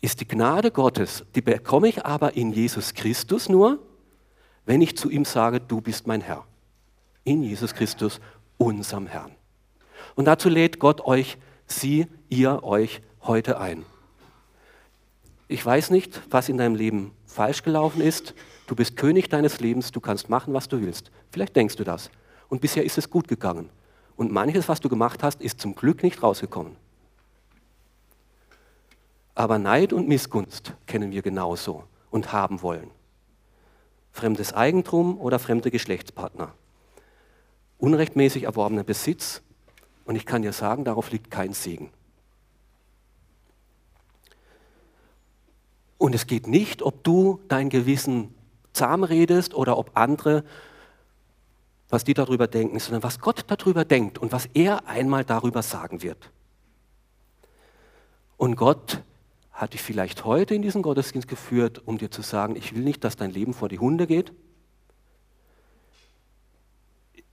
ist 0.00 0.20
die 0.20 0.28
Gnade 0.28 0.70
Gottes. 0.70 1.24
Die 1.34 1.42
bekomme 1.42 1.88
ich 1.88 2.04
aber 2.04 2.36
in 2.36 2.52
Jesus 2.52 2.94
Christus 2.94 3.48
nur, 3.48 3.78
wenn 4.64 4.80
ich 4.80 4.96
zu 4.96 5.10
ihm 5.10 5.24
sage, 5.24 5.60
du 5.60 5.80
bist 5.80 6.06
mein 6.06 6.20
Herr. 6.20 6.46
In 7.24 7.42
Jesus 7.42 7.74
Christus, 7.74 8.20
unserem 8.56 9.06
Herrn. 9.06 9.32
Und 10.14 10.24
dazu 10.24 10.48
lädt 10.48 10.78
Gott 10.78 11.02
euch, 11.02 11.36
sie, 11.66 12.06
ihr 12.28 12.62
euch 12.62 13.02
heute 13.22 13.60
ein. 13.60 13.84
Ich 15.48 15.64
weiß 15.64 15.90
nicht, 15.90 16.22
was 16.30 16.48
in 16.48 16.58
deinem 16.58 16.74
Leben 16.74 17.12
falsch 17.26 17.62
gelaufen 17.62 18.00
ist. 18.00 18.34
Du 18.66 18.76
bist 18.76 18.96
König 18.96 19.28
deines 19.28 19.60
Lebens, 19.60 19.90
du 19.90 20.00
kannst 20.00 20.28
machen, 20.28 20.54
was 20.54 20.68
du 20.68 20.80
willst. 20.80 21.10
Vielleicht 21.30 21.56
denkst 21.56 21.76
du 21.76 21.84
das. 21.84 22.10
Und 22.48 22.60
bisher 22.60 22.84
ist 22.84 22.98
es 22.98 23.10
gut 23.10 23.26
gegangen. 23.26 23.68
Und 24.16 24.30
manches, 24.30 24.68
was 24.68 24.80
du 24.80 24.88
gemacht 24.88 25.22
hast, 25.22 25.40
ist 25.40 25.60
zum 25.60 25.74
Glück 25.74 26.02
nicht 26.02 26.22
rausgekommen. 26.22 26.76
Aber 29.34 29.58
Neid 29.58 29.92
und 29.92 30.06
Missgunst 30.06 30.74
kennen 30.86 31.12
wir 31.12 31.22
genauso 31.22 31.84
und 32.10 32.32
haben 32.32 32.62
wollen. 32.62 32.90
Fremdes 34.12 34.52
Eigentum 34.52 35.18
oder 35.18 35.38
fremde 35.38 35.70
Geschlechtspartner. 35.70 36.52
Unrechtmäßig 37.78 38.42
erworbener 38.42 38.84
Besitz. 38.84 39.42
Und 40.04 40.16
ich 40.16 40.26
kann 40.26 40.42
dir 40.42 40.52
sagen, 40.52 40.84
darauf 40.84 41.10
liegt 41.10 41.30
kein 41.30 41.54
Segen. 41.54 41.90
Und 46.00 46.14
es 46.14 46.26
geht 46.26 46.46
nicht, 46.46 46.80
ob 46.80 47.04
du 47.04 47.40
dein 47.48 47.68
Gewissen 47.68 48.34
zahm 48.72 49.04
redest 49.04 49.52
oder 49.52 49.76
ob 49.76 49.98
andere, 49.98 50.44
was 51.90 52.04
die 52.04 52.14
darüber 52.14 52.46
denken, 52.46 52.78
sondern 52.78 53.02
was 53.02 53.20
Gott 53.20 53.44
darüber 53.48 53.84
denkt 53.84 54.16
und 54.16 54.32
was 54.32 54.46
er 54.54 54.88
einmal 54.88 55.26
darüber 55.26 55.60
sagen 55.60 56.00
wird. 56.00 56.30
Und 58.38 58.56
Gott 58.56 59.02
hat 59.52 59.74
dich 59.74 59.82
vielleicht 59.82 60.24
heute 60.24 60.54
in 60.54 60.62
diesen 60.62 60.80
Gottesdienst 60.80 61.28
geführt, 61.28 61.82
um 61.84 61.98
dir 61.98 62.10
zu 62.10 62.22
sagen, 62.22 62.56
ich 62.56 62.74
will 62.74 62.82
nicht, 62.82 63.04
dass 63.04 63.16
dein 63.16 63.30
Leben 63.30 63.52
vor 63.52 63.68
die 63.68 63.78
Hunde 63.78 64.06
geht. 64.06 64.32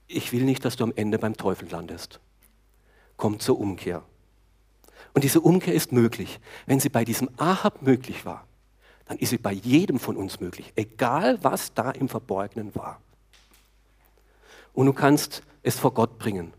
Ich 0.08 0.30
will 0.30 0.44
nicht, 0.44 0.66
dass 0.66 0.76
du 0.76 0.84
am 0.84 0.92
Ende 0.94 1.18
beim 1.18 1.38
Teufel 1.38 1.70
landest. 1.70 2.20
Komm 3.16 3.40
zur 3.40 3.58
Umkehr. 3.58 4.02
Und 5.14 5.24
diese 5.24 5.40
Umkehr 5.40 5.72
ist 5.72 5.90
möglich. 5.90 6.38
Wenn 6.66 6.80
sie 6.80 6.90
bei 6.90 7.06
diesem 7.06 7.30
Ahab 7.38 7.80
möglich 7.80 8.26
war, 8.26 8.46
dann 9.08 9.18
ist 9.18 9.30
sie 9.30 9.38
bei 9.38 9.52
jedem 9.52 9.98
von 9.98 10.16
uns 10.16 10.38
möglich, 10.38 10.72
egal 10.76 11.42
was 11.42 11.72
da 11.72 11.90
im 11.90 12.08
Verborgenen 12.08 12.74
war. 12.74 13.00
Und 14.74 14.86
du 14.86 14.92
kannst 14.92 15.42
es 15.62 15.78
vor 15.78 15.94
Gott 15.94 16.18
bringen 16.18 16.52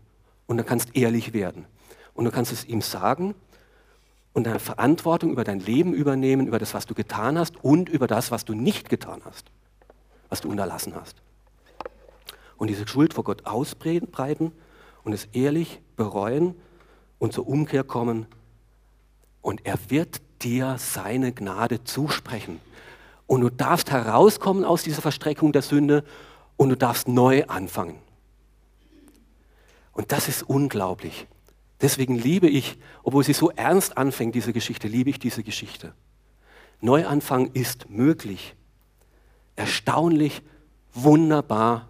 und 0.48 0.58
du 0.58 0.64
kannst 0.64 0.96
ehrlich 0.96 1.32
werden 1.32 1.64
und 2.12 2.24
du 2.24 2.32
kannst 2.32 2.50
es 2.50 2.64
ihm 2.64 2.82
sagen 2.82 3.36
und 4.32 4.44
deine 4.44 4.58
Verantwortung 4.58 5.30
über 5.30 5.44
dein 5.44 5.60
Leben 5.60 5.94
übernehmen, 5.94 6.48
über 6.48 6.58
das, 6.58 6.74
was 6.74 6.86
du 6.86 6.94
getan 6.94 7.38
hast 7.38 7.62
und 7.64 7.88
über 7.88 8.08
das, 8.08 8.32
was 8.32 8.44
du 8.44 8.52
nicht 8.52 8.88
getan 8.88 9.22
hast, 9.24 9.46
was 10.28 10.40
du 10.40 10.50
unterlassen 10.50 10.94
hast. 10.96 11.22
Und 12.56 12.66
diese 12.66 12.86
Schuld 12.86 13.14
vor 13.14 13.24
Gott 13.24 13.46
ausbreiten 13.46 14.52
und 15.04 15.12
es 15.12 15.26
ehrlich 15.32 15.80
bereuen 15.96 16.56
und 17.20 17.32
zur 17.32 17.46
Umkehr 17.48 17.84
kommen. 17.84 18.26
Und 19.40 19.64
er 19.64 19.78
wird 19.88 20.20
dir 20.42 20.76
seine 20.78 21.32
Gnade 21.32 21.84
zusprechen. 21.84 22.60
Und 23.26 23.42
du 23.42 23.48
darfst 23.48 23.90
herauskommen 23.90 24.64
aus 24.64 24.82
dieser 24.82 25.02
Verstreckung 25.02 25.52
der 25.52 25.62
Sünde 25.62 26.04
und 26.56 26.68
du 26.70 26.76
darfst 26.76 27.08
neu 27.08 27.44
anfangen. 27.46 27.98
Und 29.92 30.12
das 30.12 30.28
ist 30.28 30.42
unglaublich. 30.42 31.26
Deswegen 31.80 32.14
liebe 32.16 32.48
ich, 32.48 32.78
obwohl 33.02 33.24
sie 33.24 33.32
so 33.32 33.50
ernst 33.50 33.96
anfängt, 33.96 34.34
diese 34.34 34.52
Geschichte, 34.52 34.88
liebe 34.88 35.10
ich 35.10 35.18
diese 35.18 35.42
Geschichte. 35.42 35.94
Neuanfang 36.80 37.50
ist 37.52 37.88
möglich. 37.88 38.54
Erstaunlich, 39.56 40.42
wunderbar, 40.92 41.88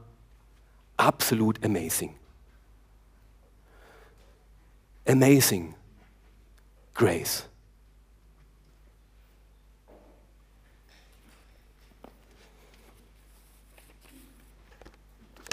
absolut 0.96 1.64
amazing. 1.64 2.14
Amazing 5.06 5.74
Grace. 6.94 7.49